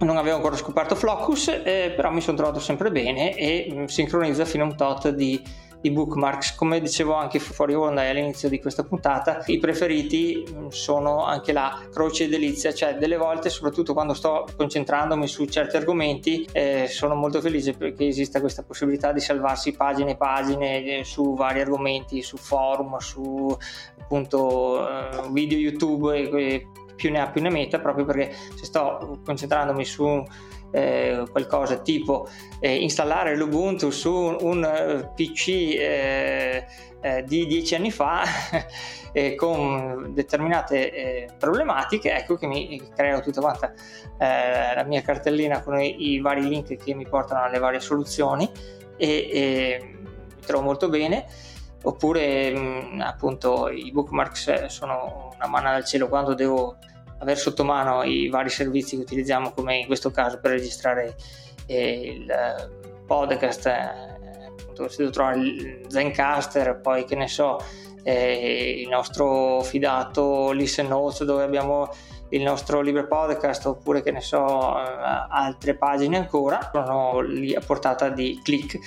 non 0.01 0.17
avevo 0.17 0.37
ancora 0.37 0.57
scoperto 0.57 0.95
Flocus 0.95 1.49
eh, 1.49 1.93
però 1.95 2.11
mi 2.11 2.21
sono 2.21 2.37
trovato 2.37 2.61
sempre 2.61 2.91
bene 2.91 3.35
e 3.37 3.69
mh, 3.71 3.85
sincronizza 3.85 4.45
fino 4.45 4.65
a 4.65 4.67
un 4.67 4.77
tot 4.77 5.09
di 5.11 5.43
i 5.83 5.91
bookmarks. 5.91 6.55
Come 6.55 6.81
dicevo 6.81 7.15
anche 7.15 7.39
fuori 7.39 7.75
onda 7.75 8.03
all'inizio 8.03 8.49
di 8.49 8.61
questa 8.61 8.83
puntata, 8.83 9.43
i 9.47 9.59
preferiti 9.59 10.45
mm, 10.49 10.69
sono 10.69 11.25
anche 11.25 11.53
la 11.53 11.81
croce 11.93 12.25
e 12.25 12.29
delizia, 12.29 12.73
cioè 12.73 12.97
delle 12.97 13.17
volte, 13.17 13.51
soprattutto 13.51 13.93
quando 13.93 14.15
sto 14.15 14.47
concentrandomi 14.57 15.27
su 15.27 15.45
certi 15.47 15.77
argomenti, 15.77 16.49
eh, 16.53 16.87
sono 16.89 17.15
molto 17.15 17.41
felice 17.41 17.73
perché 17.73 18.07
esista 18.07 18.41
questa 18.41 18.63
possibilità 18.63 19.13
di 19.13 19.21
salvarsi 19.21 19.73
pagine 19.73 20.13
e 20.13 20.17
pagine 20.17 20.85
eh, 20.85 21.05
su 21.05 21.35
vari 21.35 21.61
argomenti, 21.61 22.23
su 22.23 22.37
forum, 22.37 22.97
su 22.99 23.57
appunto 24.01 24.89
eh, 24.89 25.29
video 25.31 25.59
YouTube 25.59 26.17
e, 26.17 26.45
e 26.45 26.67
più 26.97 27.11
ne 27.11 27.21
ha 27.21 27.29
più 27.29 27.43
ne 27.43 27.51
metta 27.51 27.79
proprio 27.79 28.05
perché 28.05 28.35
se 28.55 28.65
sto 28.65 29.21
concentrandomi 29.25 29.85
su 29.85 30.25
eh, 30.71 31.25
qualcosa 31.31 31.79
tipo 31.79 32.29
eh, 32.61 32.75
installare 32.75 33.37
l'Ubuntu 33.37 33.91
su 33.91 34.13
un, 34.13 34.37
un 34.41 34.65
eh, 34.65 35.11
PC 35.15 35.49
eh, 35.49 36.67
eh, 37.01 37.25
di 37.25 37.47
dieci 37.47 37.75
anni 37.75 37.91
fa 37.91 38.23
con 39.37 40.13
determinate 40.13 41.35
problematiche, 41.39 42.15
ecco 42.15 42.37
che 42.37 42.47
mi 42.47 42.83
creo 42.95 43.23
tutta 43.23 43.41
quanta 43.41 43.73
la 44.19 44.85
mia 44.85 45.01
cartellina 45.01 45.63
con 45.63 45.81
i, 45.81 46.13
i, 46.13 46.21
vari 46.21 46.47
link 46.47 46.77
che 46.77 46.95
mi 46.95 47.09
portano 47.09 47.45
alle 47.45 47.59
varie 47.59 47.81
soluzioni 47.81 48.47
e, 48.99 49.31
e 49.33 49.95
mi 50.35 50.43
trovo 50.45 50.65
molto 50.65 50.91
bene. 50.91 51.25
Oppure 51.83 52.51
mh, 52.51 53.01
appunto 53.01 53.69
i 53.69 53.91
bookmarks 53.91 54.67
sono 54.67 55.31
una 55.35 55.47
manna 55.47 55.71
dal 55.71 55.85
cielo 55.85 56.09
quando 56.09 56.35
devo 56.35 56.77
avere 57.19 57.39
sotto 57.39 57.65
mano 57.65 58.03
i 58.03 58.29
vari 58.29 58.51
servizi 58.51 58.97
che 58.97 59.03
utilizziamo 59.03 59.53
come 59.53 59.79
in 59.79 59.87
questo 59.87 60.11
caso 60.11 60.39
per 60.39 60.53
registrare 60.53 61.17
eh, 61.67 62.01
il 62.15 62.31
eh, 62.31 62.69
podcast 63.07 63.67
eh, 63.67 64.51
appunto 64.59 64.89
deve 64.97 65.11
trovare 65.11 65.39
il 65.39 65.81
Zencaster 65.89 66.81
poi 66.81 67.05
che 67.05 67.15
ne 67.15 67.29
so 67.29 67.59
eh, 68.03 68.81
il 68.81 68.89
nostro 68.89 69.63
fidato 69.63 70.53
Listen 70.53 70.89
Notes 70.89 71.25
dove 71.25 71.43
abbiamo 71.43 71.89
il 72.31 72.43
nostro 72.43 72.81
libro 72.81 73.07
podcast 73.07 73.67
oppure 73.67 74.03
che 74.03 74.11
ne 74.11 74.21
so 74.21 74.79
eh, 74.79 74.83
altre 75.29 75.75
pagine 75.75 76.17
ancora 76.17 76.71
sono 76.73 77.21
lì 77.21 77.55
a 77.55 77.61
portata 77.61 78.09
di 78.09 78.41
click. 78.43 78.79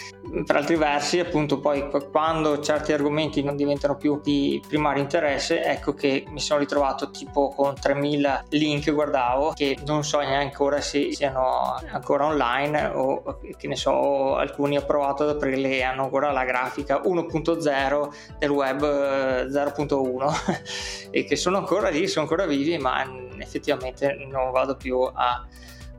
Per 0.46 0.56
altri 0.56 0.76
versi 0.76 1.20
appunto 1.20 1.60
poi 1.60 1.90
quando 2.12 2.60
certi 2.60 2.94
argomenti 2.94 3.42
non 3.42 3.56
diventano 3.56 3.96
più 3.96 4.20
di 4.22 4.62
primario 4.68 5.02
interesse 5.02 5.64
ecco 5.64 5.94
che 5.94 6.26
mi 6.28 6.40
sono 6.40 6.60
ritrovato 6.60 7.10
tipo 7.10 7.50
con 7.50 7.74
3000 7.74 8.46
link 8.50 8.94
guardavo 8.94 9.54
che 9.56 9.78
non 9.86 10.04
so 10.04 10.20
neanche 10.20 10.50
ancora 10.50 10.82
se 10.82 11.14
siano 11.14 11.78
ancora 11.92 12.26
online 12.26 12.86
o 12.88 13.40
che 13.58 13.68
ne 13.68 13.76
so 13.76 14.36
alcuni 14.36 14.78
ho 14.78 14.86
provato 14.86 15.24
ad 15.24 15.30
aprirli 15.30 15.78
e 15.78 15.84
hanno 15.84 16.04
ancora 16.04 16.32
la 16.32 16.44
grafica 16.44 17.02
1.0 17.02 18.10
del 18.38 18.50
web 18.50 18.82
0.1 18.82 21.10
e 21.12 21.24
che 21.24 21.36
sono 21.36 21.58
ancora 21.58 21.90
lì 21.90 22.08
sono 22.08 22.26
ancora 22.26 22.46
vivi 22.46 22.78
ma 22.78 23.28
effettivamente 23.42 24.14
non 24.30 24.52
vado 24.52 24.76
più 24.76 25.00
a, 25.00 25.46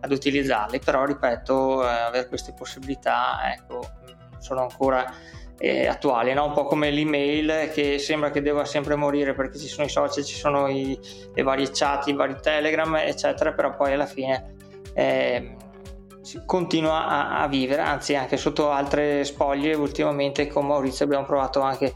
ad 0.00 0.12
utilizzarli, 0.12 0.78
però 0.78 1.04
ripeto, 1.04 1.84
eh, 1.84 1.88
avere 1.88 2.28
queste 2.28 2.52
possibilità 2.52 3.52
ecco, 3.52 3.80
sono 4.38 4.62
ancora 4.62 5.04
eh, 5.58 5.86
attuali, 5.86 6.32
no? 6.32 6.46
un 6.46 6.52
po' 6.52 6.64
come 6.64 6.90
l'email 6.90 7.70
che 7.72 7.98
sembra 7.98 8.30
che 8.30 8.40
debba 8.40 8.64
sempre 8.64 8.94
morire 8.94 9.34
perché 9.34 9.58
ci 9.58 9.68
sono 9.68 9.86
i 9.86 9.90
social, 9.90 10.24
ci 10.24 10.34
sono 10.34 10.68
i, 10.68 10.98
le 11.34 11.42
varie 11.42 11.70
chat, 11.70 12.06
i 12.06 12.14
vari 12.14 12.36
telegram, 12.40 12.96
eccetera, 12.96 13.52
però 13.52 13.76
poi 13.76 13.92
alla 13.92 14.06
fine 14.06 14.54
eh, 14.94 15.56
continua 16.46 17.06
a, 17.06 17.42
a, 17.42 17.46
vivere, 17.46 17.82
anzi 17.82 18.14
anche 18.14 18.38
sotto 18.38 18.70
altre 18.70 19.22
spoglie 19.24 19.74
ultimamente 19.74 20.46
con 20.46 20.66
Maurizio 20.66 21.04
abbiamo 21.04 21.26
provato 21.26 21.60
anche 21.60 21.92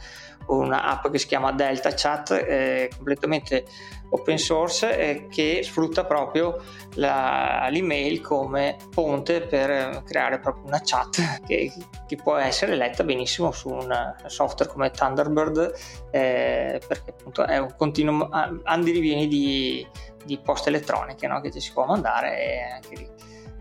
un'app 0.47 1.09
che 1.09 1.19
si 1.19 1.27
chiama 1.27 1.53
Delta 1.53 1.93
Chat, 1.95 2.33
eh, 2.33 2.91
completamente 2.95 3.65
open 4.15 4.39
source, 4.39 5.27
che 5.29 5.61
sfrutta 5.63 6.05
proprio 6.05 6.63
la, 6.95 7.69
l'email 7.71 8.21
come 8.21 8.77
ponte 8.91 9.43
per 9.43 10.03
creare 10.05 10.39
proprio 10.39 10.65
una 10.67 10.81
chat 10.83 11.43
che, 11.47 11.73
che, 12.07 12.17
può 12.17 12.37
essere 12.37 12.77
letta 12.77 13.03
benissimo 13.03 13.51
su 13.51 13.69
un 13.69 14.15
software 14.27 14.71
come 14.71 14.91
Thunderbird, 14.91 15.75
eh, 16.11 16.81
perché 16.87 17.11
appunto 17.11 17.45
è 17.45 17.59
un 17.59 17.75
continuo 17.77 18.29
andirivieni 18.63 19.27
di, 19.27 19.87
di 20.25 20.39
poste 20.39 20.69
elettroniche 20.69 21.27
no? 21.27 21.41
che 21.41 21.51
ci 21.51 21.61
si 21.61 21.73
può 21.73 21.85
mandare 21.85 22.39
e 22.39 22.61
anche 22.73 22.95
lì 22.97 23.11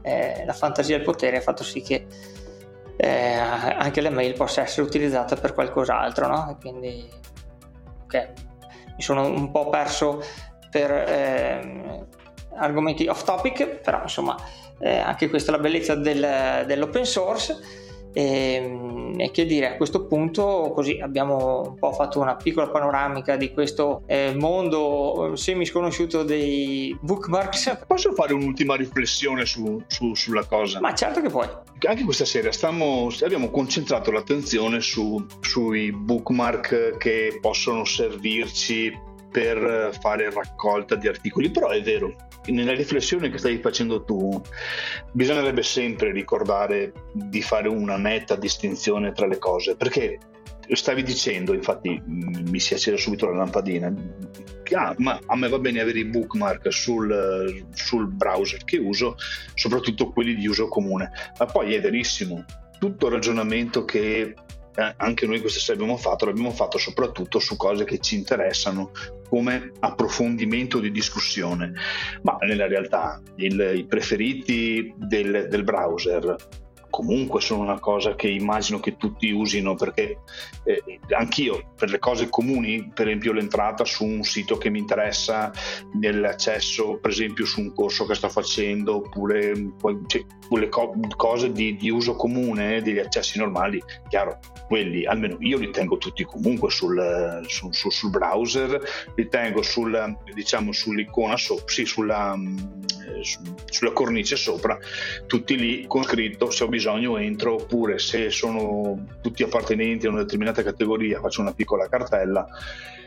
eh, 0.03 0.43
la 0.45 0.53
fantasia 0.53 0.97
del 0.97 1.05
potere 1.05 1.37
ha 1.37 1.41
fatto 1.41 1.63
sì 1.63 1.81
che 1.81 2.05
eh, 2.95 3.33
anche 3.33 4.01
l'email 4.01 4.33
possa 4.33 4.61
essere 4.61 4.85
utilizzata 4.85 5.35
per 5.35 5.53
qualcos'altro, 5.53 6.27
no? 6.27 6.57
Quindi 6.59 7.09
okay. 8.03 8.33
Mi 8.95 9.01
sono 9.01 9.25
un 9.25 9.51
po' 9.51 9.69
perso 9.69 10.23
per 10.69 10.91
eh, 10.91 12.05
argomenti 12.55 13.07
off 13.07 13.23
topic, 13.23 13.65
però 13.65 14.01
insomma 14.01 14.35
eh, 14.79 14.97
anche 14.97 15.29
questa 15.29 15.51
è 15.51 15.55
la 15.55 15.61
bellezza 15.61 15.95
del, 15.95 16.65
dell'open 16.65 17.05
source. 17.05 17.81
E, 18.13 18.21
ehm, 18.23 19.15
e, 19.17 19.31
che 19.31 19.45
dire 19.45 19.73
a 19.73 19.75
questo 19.75 20.05
punto 20.05 20.71
così 20.73 20.99
abbiamo 20.99 21.61
un 21.69 21.75
po' 21.75 21.91
fatto 21.91 22.19
una 22.19 22.35
piccola 22.35 22.69
panoramica 22.69 23.35
di 23.35 23.51
questo 23.51 24.03
eh, 24.05 24.33
mondo 24.35 25.33
semi 25.35 25.65
sconosciuto 25.65 26.23
dei 26.23 26.95
bookmarks. 27.01 27.83
Posso 27.87 28.13
fare 28.13 28.33
un'ultima 28.33 28.75
riflessione 28.75 29.45
su, 29.45 29.81
su, 29.87 30.13
sulla 30.13 30.45
cosa? 30.45 30.79
Ma 30.79 30.93
certo 30.93 31.21
che 31.21 31.29
puoi. 31.29 31.47
Anche 31.85 32.03
questa 32.03 32.25
sera 32.25 32.51
stiamo, 32.51 33.09
abbiamo 33.23 33.49
concentrato 33.49 34.11
l'attenzione 34.11 34.79
su, 34.79 35.25
sui 35.41 35.91
bookmark 35.91 36.97
che 36.97 37.39
possono 37.41 37.83
servirci 37.83 39.11
per 39.33 39.97
fare 39.99 40.31
raccolta 40.31 40.95
di 40.95 41.07
articoli, 41.07 41.49
però 41.49 41.69
è 41.69 41.81
vero, 41.81 42.15
nella 42.47 42.73
riflessione 42.73 43.29
che 43.29 43.37
stai 43.37 43.57
facendo 43.57 44.03
tu, 44.03 44.41
bisognerebbe 45.11 45.63
sempre 45.63 46.11
ricordare 46.11 46.91
di 47.13 47.41
fare 47.41 47.67
una 47.67 47.97
netta 47.97 48.35
distinzione 48.35 49.11
tra 49.11 49.27
le 49.27 49.37
cose, 49.37 49.75
perché 49.75 50.19
stavi 50.71 51.03
dicendo, 51.03 51.53
infatti 51.53 52.01
mi 52.05 52.59
si 52.59 52.73
è 52.73 52.77
accesa 52.77 52.97
subito 52.97 53.27
la 53.27 53.37
lampadina, 53.37 53.93
ah, 54.73 54.95
ma 54.97 55.19
a 55.25 55.35
me 55.35 55.49
va 55.49 55.59
bene 55.59 55.81
avere 55.81 55.99
i 55.99 56.05
bookmark 56.05 56.71
sul, 56.71 57.65
sul 57.73 58.07
browser 58.07 58.63
che 58.63 58.77
uso, 58.77 59.15
soprattutto 59.53 60.11
quelli 60.11 60.35
di 60.35 60.47
uso 60.47 60.67
comune, 60.67 61.11
ma 61.37 61.45
poi 61.45 61.73
è 61.73 61.81
verissimo, 61.81 62.43
tutto 62.79 63.07
il 63.07 63.13
ragionamento 63.13 63.85
che 63.85 64.33
eh, 64.75 64.93
anche 64.97 65.25
noi 65.27 65.39
questa 65.39 65.59
sera 65.59 65.73
abbiamo 65.73 65.97
fatto, 65.97 66.25
l'abbiamo 66.25 66.51
fatto 66.51 66.77
soprattutto 66.77 67.39
su 67.39 67.55
cose 67.55 67.83
che 67.83 67.99
ci 67.99 68.15
interessano 68.15 68.91
come 69.29 69.71
approfondimento 69.79 70.79
di 70.79 70.91
discussione, 70.91 71.73
ma 72.21 72.37
nella 72.41 72.67
realtà 72.67 73.21
il, 73.37 73.73
i 73.75 73.85
preferiti 73.85 74.93
del, 74.97 75.47
del 75.49 75.63
browser 75.63 76.35
comunque 76.93 77.41
sono 77.41 77.63
una 77.63 77.79
cosa 77.79 78.13
che 78.13 78.27
immagino 78.27 78.79
che 78.79 78.97
tutti 78.97 79.31
usino 79.31 79.73
perché 79.73 80.19
eh, 80.63 80.99
anch'io 81.17 81.71
per 81.75 81.89
le 81.89 81.97
cose 81.97 82.29
comuni, 82.29 82.91
per 82.93 83.07
esempio 83.07 83.33
l'entrata 83.33 83.83
su 83.83 84.05
un 84.05 84.21
sito 84.21 84.59
che 84.59 84.69
mi 84.69 84.77
interessa, 84.77 85.51
nell'accesso 85.93 86.99
per 87.01 87.09
esempio 87.09 87.45
su 87.45 87.61
un 87.61 87.73
corso 87.73 88.05
che 88.05 88.13
sto 88.13 88.29
facendo 88.29 88.97
oppure 88.97 89.53
cioè, 90.05 90.23
le 90.51 90.69
co- 90.69 90.93
cose 91.15 91.51
di, 91.51 91.75
di, 91.77 91.89
uso 91.89 92.15
comune, 92.15 92.83
degli 92.83 92.99
accessi 92.99 93.39
normali, 93.39 93.81
chiaro, 94.07 94.37
quelli 94.67 95.03
almeno 95.07 95.37
io 95.39 95.57
li 95.57 95.71
tengo 95.71 95.97
tutti 95.97 96.23
comunque 96.23 96.69
sul, 96.69 97.41
su, 97.47 97.71
su, 97.71 97.89
sul 97.89 98.11
browser, 98.11 98.79
li 99.15 99.27
tengo 99.29 99.63
sul, 99.63 100.15
diciamo, 100.31 100.71
sull'icona, 100.71 101.37
so, 101.37 101.63
sì, 101.65 101.85
sulla, 101.85 102.37
su, 103.21 103.39
sulla 103.65 103.93
cornice 103.93 104.35
sopra, 104.35 104.77
tutti 105.25 105.57
lì 105.57 105.87
con 105.87 106.03
scritto 106.03 106.51
se 106.51 106.63
ho 106.63 106.67
bisogno 106.67 106.81
bisogno 106.83 107.17
entro 107.17 107.53
oppure 107.53 107.97
se 107.97 108.29
sono 108.29 109.05
tutti 109.21 109.41
appartenenti 109.41 110.05
a 110.05 110.09
una 110.09 110.23
determinata 110.23 110.63
categoria 110.63 111.21
faccio 111.21 111.39
una 111.39 111.53
piccola 111.53 111.87
cartella. 111.87 112.45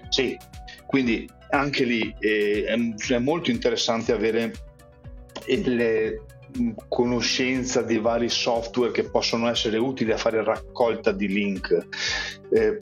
Sì, 0.08 0.34
quindi 0.86 1.28
anche 1.50 1.84
lì 1.84 2.14
eh, 2.18 2.64
è, 2.64 3.18
molto 3.18 3.50
interessante 3.50 4.12
avere 4.12 4.52
le 5.44 6.22
conoscenza 6.88 7.82
di 7.82 7.98
vari 7.98 8.30
software 8.30 8.92
che 8.92 9.10
possono 9.10 9.46
essere 9.50 9.76
utili 9.76 10.12
a 10.12 10.16
fare 10.16 10.42
raccolta 10.42 11.12
di 11.12 11.28
link, 11.28 11.86
eh, 12.52 12.78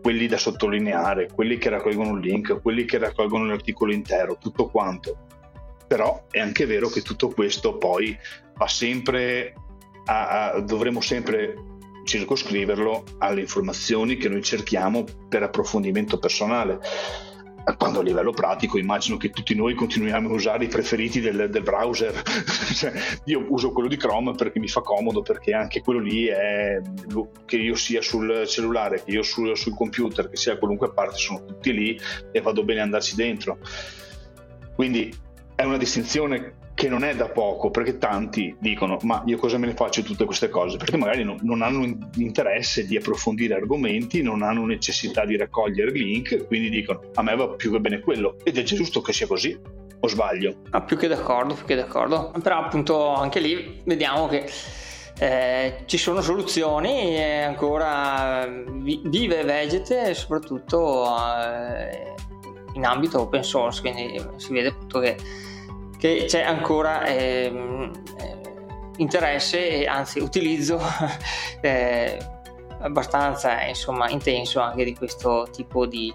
quelli 0.00 0.26
da 0.26 0.38
sottolineare, 0.38 1.28
quelli 1.34 1.58
che 1.58 1.68
raccolgono 1.68 2.12
un 2.12 2.20
link, 2.20 2.62
quelli 2.62 2.86
che 2.86 2.96
raccolgono 2.96 3.44
l'articolo 3.44 3.92
intero, 3.92 4.38
tutto 4.40 4.70
quanto. 4.70 5.26
Però 5.86 6.24
è 6.30 6.40
anche 6.40 6.64
vero 6.64 6.88
che 6.88 7.02
tutto 7.02 7.28
questo 7.28 7.76
poi 7.76 8.16
va 8.56 8.66
sempre 8.66 9.52
a, 10.06 10.52
a, 10.52 10.60
dovremo 10.60 11.00
sempre 11.00 11.72
circoscriverlo 12.04 13.04
alle 13.18 13.40
informazioni 13.40 14.16
che 14.16 14.28
noi 14.28 14.42
cerchiamo 14.42 15.04
per 15.28 15.42
approfondimento 15.42 16.18
personale. 16.18 16.78
Quando 17.78 18.00
a 18.00 18.02
livello 18.02 18.32
pratico 18.32 18.76
immagino 18.76 19.16
che 19.16 19.30
tutti 19.30 19.54
noi 19.54 19.72
continuiamo 19.72 20.28
a 20.28 20.32
usare 20.32 20.64
i 20.64 20.68
preferiti 20.68 21.20
del, 21.20 21.48
del 21.48 21.62
browser, 21.62 22.12
cioè, 22.76 22.92
io 23.24 23.46
uso 23.48 23.72
quello 23.72 23.88
di 23.88 23.96
Chrome 23.96 24.34
perché 24.34 24.58
mi 24.58 24.68
fa 24.68 24.82
comodo, 24.82 25.22
perché 25.22 25.54
anche 25.54 25.80
quello 25.80 26.00
lì 26.00 26.26
è 26.26 26.78
che 27.46 27.56
io 27.56 27.74
sia 27.74 28.02
sul 28.02 28.44
cellulare, 28.46 29.02
che 29.02 29.12
io 29.12 29.22
sul, 29.22 29.56
sul 29.56 29.74
computer, 29.74 30.28
che 30.28 30.36
sia 30.36 30.52
da 30.52 30.58
qualunque 30.58 30.92
parte, 30.92 31.16
sono 31.16 31.42
tutti 31.42 31.72
lì 31.72 31.98
e 32.32 32.40
vado 32.42 32.64
bene 32.64 32.80
andarci 32.80 33.14
dentro. 33.14 33.58
Quindi 34.74 35.10
è 35.54 35.62
una 35.62 35.78
distinzione 35.78 36.56
che 36.74 36.88
non 36.88 37.04
è 37.04 37.14
da 37.14 37.28
poco, 37.28 37.70
perché 37.70 37.98
tanti 37.98 38.54
dicono 38.58 38.98
ma 39.02 39.22
io 39.26 39.38
cosa 39.38 39.58
me 39.58 39.66
ne 39.66 39.74
faccio 39.74 40.00
di 40.00 40.08
tutte 40.08 40.24
queste 40.24 40.48
cose? 40.48 40.76
Perché 40.76 40.96
magari 40.96 41.22
non, 41.22 41.38
non 41.42 41.62
hanno 41.62 41.84
interesse 42.16 42.84
di 42.84 42.96
approfondire 42.96 43.54
argomenti, 43.54 44.22
non 44.22 44.42
hanno 44.42 44.66
necessità 44.66 45.24
di 45.24 45.36
raccogliere 45.36 45.92
link, 45.92 46.46
quindi 46.46 46.70
dicono 46.70 47.00
a 47.14 47.22
me 47.22 47.36
va 47.36 47.48
più 47.50 47.70
che 47.70 47.80
bene 47.80 48.00
quello 48.00 48.36
ed 48.42 48.58
è 48.58 48.62
giusto 48.62 49.00
che 49.00 49.12
sia 49.12 49.26
così 49.26 49.56
o 50.00 50.08
sbaglio? 50.08 50.56
Ah, 50.70 50.82
più 50.82 50.96
che 50.96 51.06
d'accordo, 51.06 51.54
più 51.54 51.64
che 51.64 51.76
d'accordo, 51.76 52.32
però 52.42 52.58
appunto 52.58 53.08
anche 53.14 53.38
lì 53.38 53.80
vediamo 53.84 54.26
che 54.26 54.50
eh, 55.18 55.82
ci 55.86 55.96
sono 55.96 56.20
soluzioni 56.20 57.16
e 57.16 57.42
ancora 57.42 58.46
vive 58.46 59.40
e 59.40 59.44
vegete 59.44 60.12
soprattutto 60.12 61.06
eh, 61.06 62.14
in 62.74 62.84
ambito 62.84 63.20
open 63.20 63.44
source, 63.44 63.80
quindi 63.80 64.20
si 64.36 64.52
vede 64.52 64.68
appunto 64.68 64.98
che 64.98 65.16
che 66.04 66.26
c'è 66.26 66.42
ancora 66.42 67.06
ehm, 67.06 67.90
eh, 68.18 68.40
interesse 68.98 69.70
e 69.70 69.86
anzi 69.86 70.20
utilizzo 70.20 70.78
eh, 71.62 72.18
abbastanza 72.80 73.62
insomma, 73.62 74.10
intenso 74.10 74.60
anche 74.60 74.84
di 74.84 74.94
questo 74.94 75.48
tipo 75.50 75.86
di, 75.86 76.12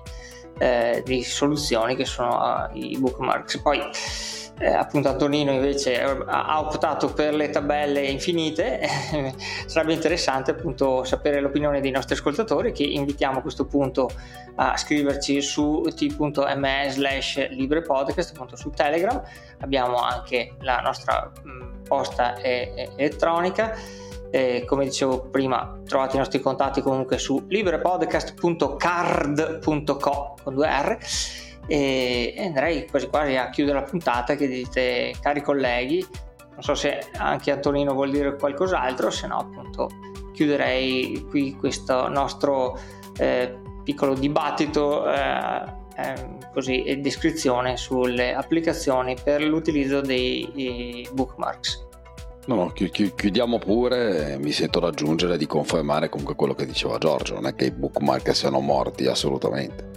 eh, 0.60 1.02
di 1.04 1.24
soluzioni 1.24 1.96
che 1.96 2.06
sono 2.06 2.70
uh, 2.72 2.78
i 2.78 3.00
bookmarks. 3.00 3.58
Poi 3.62 3.82
eh, 4.60 4.74
appunto 4.74 5.08
Antonino 5.08 5.52
invece 5.52 6.02
ha 6.02 6.60
optato 6.60 7.14
per 7.14 7.34
le 7.34 7.50
tabelle 7.50 8.02
infinite, 8.02 8.82
sarebbe 9.66 9.94
interessante 9.94 10.52
appunto 10.52 11.06
sapere 11.06 11.40
l'opinione 11.40 11.80
dei 11.80 11.92
nostri 11.92 12.16
ascoltatori 12.16 12.74
che 12.74 12.84
invitiamo 12.84 13.40
a 13.40 13.42
questo 13.42 13.66
punto 13.66 14.12
a 14.56 14.76
scriverci 14.76 15.42
su 15.42 15.86
t.me 15.96 16.88
slash 16.90 17.50
librepodcast 17.52 18.34
appunto 18.34 18.58
su 18.58 18.72
Telegram, 18.72 19.22
abbiamo 19.60 19.96
anche 19.98 20.56
la 20.60 20.82
nostra 20.82 21.32
mh, 21.42 21.84
posta 21.88 22.36
e- 22.36 22.74
e- 22.76 22.90
elettronica. 22.98 23.74
Eh, 24.32 24.64
come 24.68 24.84
dicevo 24.84 25.22
prima, 25.22 25.80
trovate 25.88 26.16
i 26.16 26.20
nostri 26.20 26.40
contatti 26.40 26.82
comunque 26.82 27.18
su 27.18 27.46
librepodcast.card.co 27.48 30.36
con 30.44 30.54
due 30.54 30.68
R 30.68 31.00
e 31.70 32.34
andrei 32.38 32.88
quasi 32.88 33.08
quasi 33.08 33.36
a 33.36 33.50
chiudere 33.50 33.80
la 33.80 33.86
puntata 33.86 34.36
che 34.36 34.48
dite 34.48 35.14
cari 35.22 35.42
colleghi 35.44 36.06
non 36.52 36.64
so 36.64 36.74
se 36.74 37.08
anche 37.18 37.52
Antonino 37.52 37.94
vuol 37.94 38.10
dire 38.10 38.36
qualcos'altro 38.36 39.12
se 39.12 39.28
no 39.28 39.38
appunto 39.38 39.88
chiuderei 40.34 41.26
qui 41.30 41.56
questo 41.56 42.08
nostro 42.08 42.78
eh, 43.18 43.56
piccolo 43.84 44.16
dibattito 44.16 45.08
eh, 45.12 45.78
eh, 45.96 46.38
così 46.54 46.84
e 46.84 46.98
descrizione 46.98 47.76
sulle 47.78 48.34
applicazioni 48.34 49.16
per 49.22 49.44
l'utilizzo 49.44 50.00
dei 50.02 51.08
bookmarks. 51.12 51.88
No, 52.46 52.56
no, 52.56 52.72
chiudiamo 52.72 53.60
pure, 53.60 54.38
mi 54.40 54.52
sento 54.52 54.80
raggiungere 54.80 55.38
di 55.38 55.46
confermare 55.46 56.10
comunque 56.10 56.36
quello 56.36 56.56
che 56.56 56.66
diceva 56.66 56.98
Giorgio, 56.98 57.36
non 57.36 57.46
è 57.46 57.54
che 57.54 57.66
i 57.66 57.72
bookmark 57.72 58.34
siano 58.34 58.60
morti 58.60 59.06
assolutamente 59.06 59.90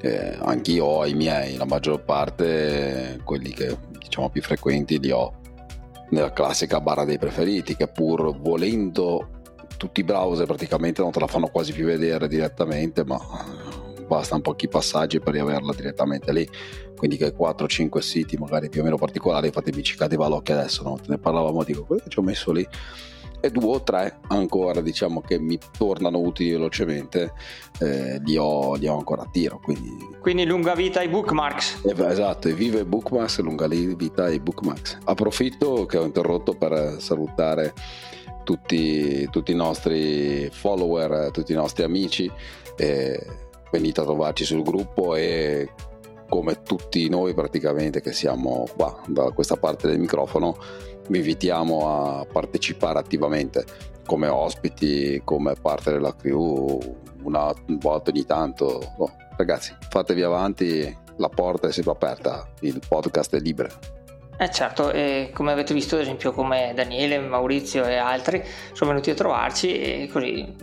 eh, 0.00 0.36
anch'io 0.40 0.84
ho 0.84 1.06
i 1.06 1.14
miei, 1.14 1.56
la 1.56 1.64
maggior 1.64 2.02
parte, 2.02 3.20
quelli 3.24 3.50
che 3.50 3.76
diciamo 3.98 4.30
più 4.30 4.42
frequenti, 4.42 4.98
li 4.98 5.10
ho 5.10 5.34
nella 6.10 6.32
classica 6.32 6.80
barra 6.80 7.04
dei 7.04 7.18
preferiti, 7.18 7.76
che 7.76 7.88
pur 7.88 8.38
volendo 8.38 9.36
tutti 9.76 10.00
i 10.00 10.04
browser 10.04 10.46
praticamente 10.46 11.02
non 11.02 11.12
te 11.12 11.20
la 11.20 11.26
fanno 11.26 11.48
quasi 11.48 11.72
più 11.72 11.86
vedere 11.86 12.28
direttamente, 12.28 13.04
ma 13.04 13.18
bastano 14.06 14.40
pochi 14.40 14.68
passaggi 14.68 15.20
per 15.20 15.34
riaverla 15.34 15.72
direttamente 15.74 16.32
lì. 16.32 16.48
Quindi 16.96 17.16
che 17.16 17.34
4-5 17.34 17.98
siti 17.98 18.36
magari 18.36 18.68
più 18.68 18.80
o 18.80 18.84
meno 18.84 18.96
particolari, 18.96 19.50
fatemi 19.50 19.82
ciccate 19.82 20.16
valocchi 20.16 20.52
adesso, 20.52 20.82
no? 20.82 20.98
ne 21.06 21.18
parlavamo, 21.18 21.62
dico, 21.62 21.84
quello 21.84 22.02
che 22.02 22.10
ci 22.10 22.18
ho 22.18 22.22
messo 22.22 22.50
lì 22.50 22.66
e 23.40 23.50
due 23.50 23.76
o 23.76 23.82
tre 23.82 24.18
ancora 24.28 24.80
diciamo 24.80 25.20
che 25.20 25.38
mi 25.38 25.58
tornano 25.76 26.18
utili 26.18 26.50
velocemente 26.50 27.32
eh, 27.80 28.20
li, 28.24 28.36
ho, 28.36 28.74
li, 28.74 28.88
ho, 28.88 28.96
ancora 28.96 29.22
a 29.22 29.28
tiro 29.30 29.60
quindi... 29.62 29.96
quindi 30.20 30.44
lunga 30.44 30.74
vita 30.74 31.00
ai 31.00 31.08
bookmarks. 31.08 31.82
Eh, 31.84 32.04
esatto 32.06 32.48
e 32.48 32.52
vive 32.52 32.84
bookmarks 32.84 33.38
lunga 33.40 33.66
vita 33.68 34.24
ai 34.24 34.40
bookmarks. 34.40 34.98
Approfitto 35.04 35.86
che 35.86 35.98
ho 35.98 36.04
interrotto 36.04 36.54
per 36.54 36.96
salutare 36.98 37.72
tutti, 38.44 39.28
tutti 39.30 39.52
i 39.52 39.54
nostri 39.54 40.48
follower 40.50 41.30
tutti 41.30 41.52
i 41.52 41.56
nostri 41.56 41.84
amici 41.84 42.30
eh, 42.76 43.26
venite 43.70 44.00
a 44.00 44.04
trovarci 44.04 44.44
sul 44.44 44.62
gruppo 44.62 45.14
e 45.14 45.68
come 46.28 46.62
tutti 46.62 47.08
noi 47.08 47.34
praticamente 47.34 48.00
che 48.00 48.12
siamo 48.12 48.66
qua 48.76 49.00
da 49.06 49.30
questa 49.30 49.56
parte 49.56 49.88
del 49.88 49.98
microfono 49.98 50.56
vi 51.08 51.18
invitiamo 51.18 52.18
a 52.20 52.26
partecipare 52.30 52.98
attivamente 52.98 53.64
come 54.06 54.28
ospiti, 54.28 55.20
come 55.24 55.54
parte 55.60 55.92
della 55.92 56.14
crew, 56.14 56.78
una 57.22 57.52
volta 57.66 58.10
ogni 58.10 58.24
tanto. 58.24 58.94
Oh, 58.96 59.12
ragazzi, 59.36 59.74
fatevi 59.90 60.22
avanti, 60.22 60.96
la 61.16 61.28
porta 61.28 61.68
è 61.68 61.72
sempre 61.72 61.92
aperta, 61.92 62.48
il 62.60 62.80
podcast 62.86 63.36
è 63.36 63.40
libero. 63.40 63.68
Eh 64.38 64.50
certo, 64.50 64.92
e 64.92 65.30
come 65.34 65.50
avete 65.50 65.74
visto 65.74 65.96
ad 65.96 66.02
esempio 66.02 66.32
come 66.32 66.72
Daniele, 66.74 67.18
Maurizio 67.18 67.84
e 67.84 67.96
altri 67.96 68.42
sono 68.72 68.90
venuti 68.90 69.10
a 69.10 69.14
trovarci 69.14 69.78
e 69.78 70.08
così 70.10 70.54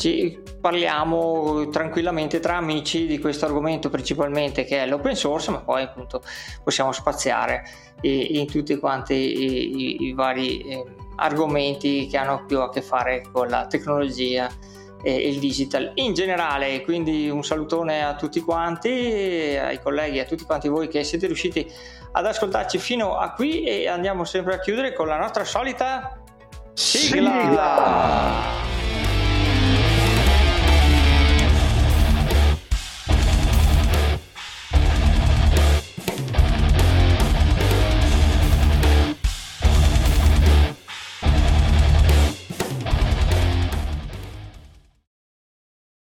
ci 0.00 0.42
parliamo 0.58 1.68
tranquillamente 1.68 2.40
tra 2.40 2.56
amici 2.56 3.06
di 3.06 3.18
questo 3.18 3.44
argomento 3.44 3.90
principalmente 3.90 4.64
che 4.64 4.82
è 4.82 4.86
l'open 4.86 5.14
source, 5.14 5.50
ma 5.50 5.58
poi 5.58 5.82
appunto 5.82 6.22
possiamo 6.64 6.90
spaziare 6.90 7.62
in 8.00 8.46
tutti 8.46 8.78
quanti 8.78 9.12
i, 9.14 10.06
i, 10.06 10.12
vari 10.14 10.62
eh, 10.62 10.84
argomenti 11.16 12.06
che 12.06 12.16
hanno 12.16 12.46
più 12.46 12.60
a 12.60 12.70
che 12.70 12.80
fare 12.80 13.26
con 13.30 13.48
la 13.48 13.66
tecnologia 13.66 14.50
e 15.02 15.28
il 15.28 15.38
digital 15.38 15.92
in 15.96 16.14
generale. 16.14 16.80
Quindi 16.80 17.28
un 17.28 17.44
salutone 17.44 18.02
a 18.02 18.14
tutti 18.14 18.40
quanti, 18.40 18.88
ai 18.88 19.80
colleghi, 19.82 20.18
a 20.18 20.24
tutti 20.24 20.44
quanti 20.44 20.68
voi 20.68 20.88
che 20.88 21.04
siete 21.04 21.26
riusciti 21.26 21.70
ad 22.12 22.24
ascoltarci 22.24 22.78
fino 22.78 23.18
a 23.18 23.32
qui 23.32 23.64
e 23.64 23.86
andiamo 23.86 24.24
sempre 24.24 24.54
a 24.54 24.60
chiudere 24.60 24.94
con 24.94 25.06
la 25.06 25.18
nostra 25.18 25.44
solita 25.44 26.22
sigla. 26.72 27.40
sigla. 27.42 28.79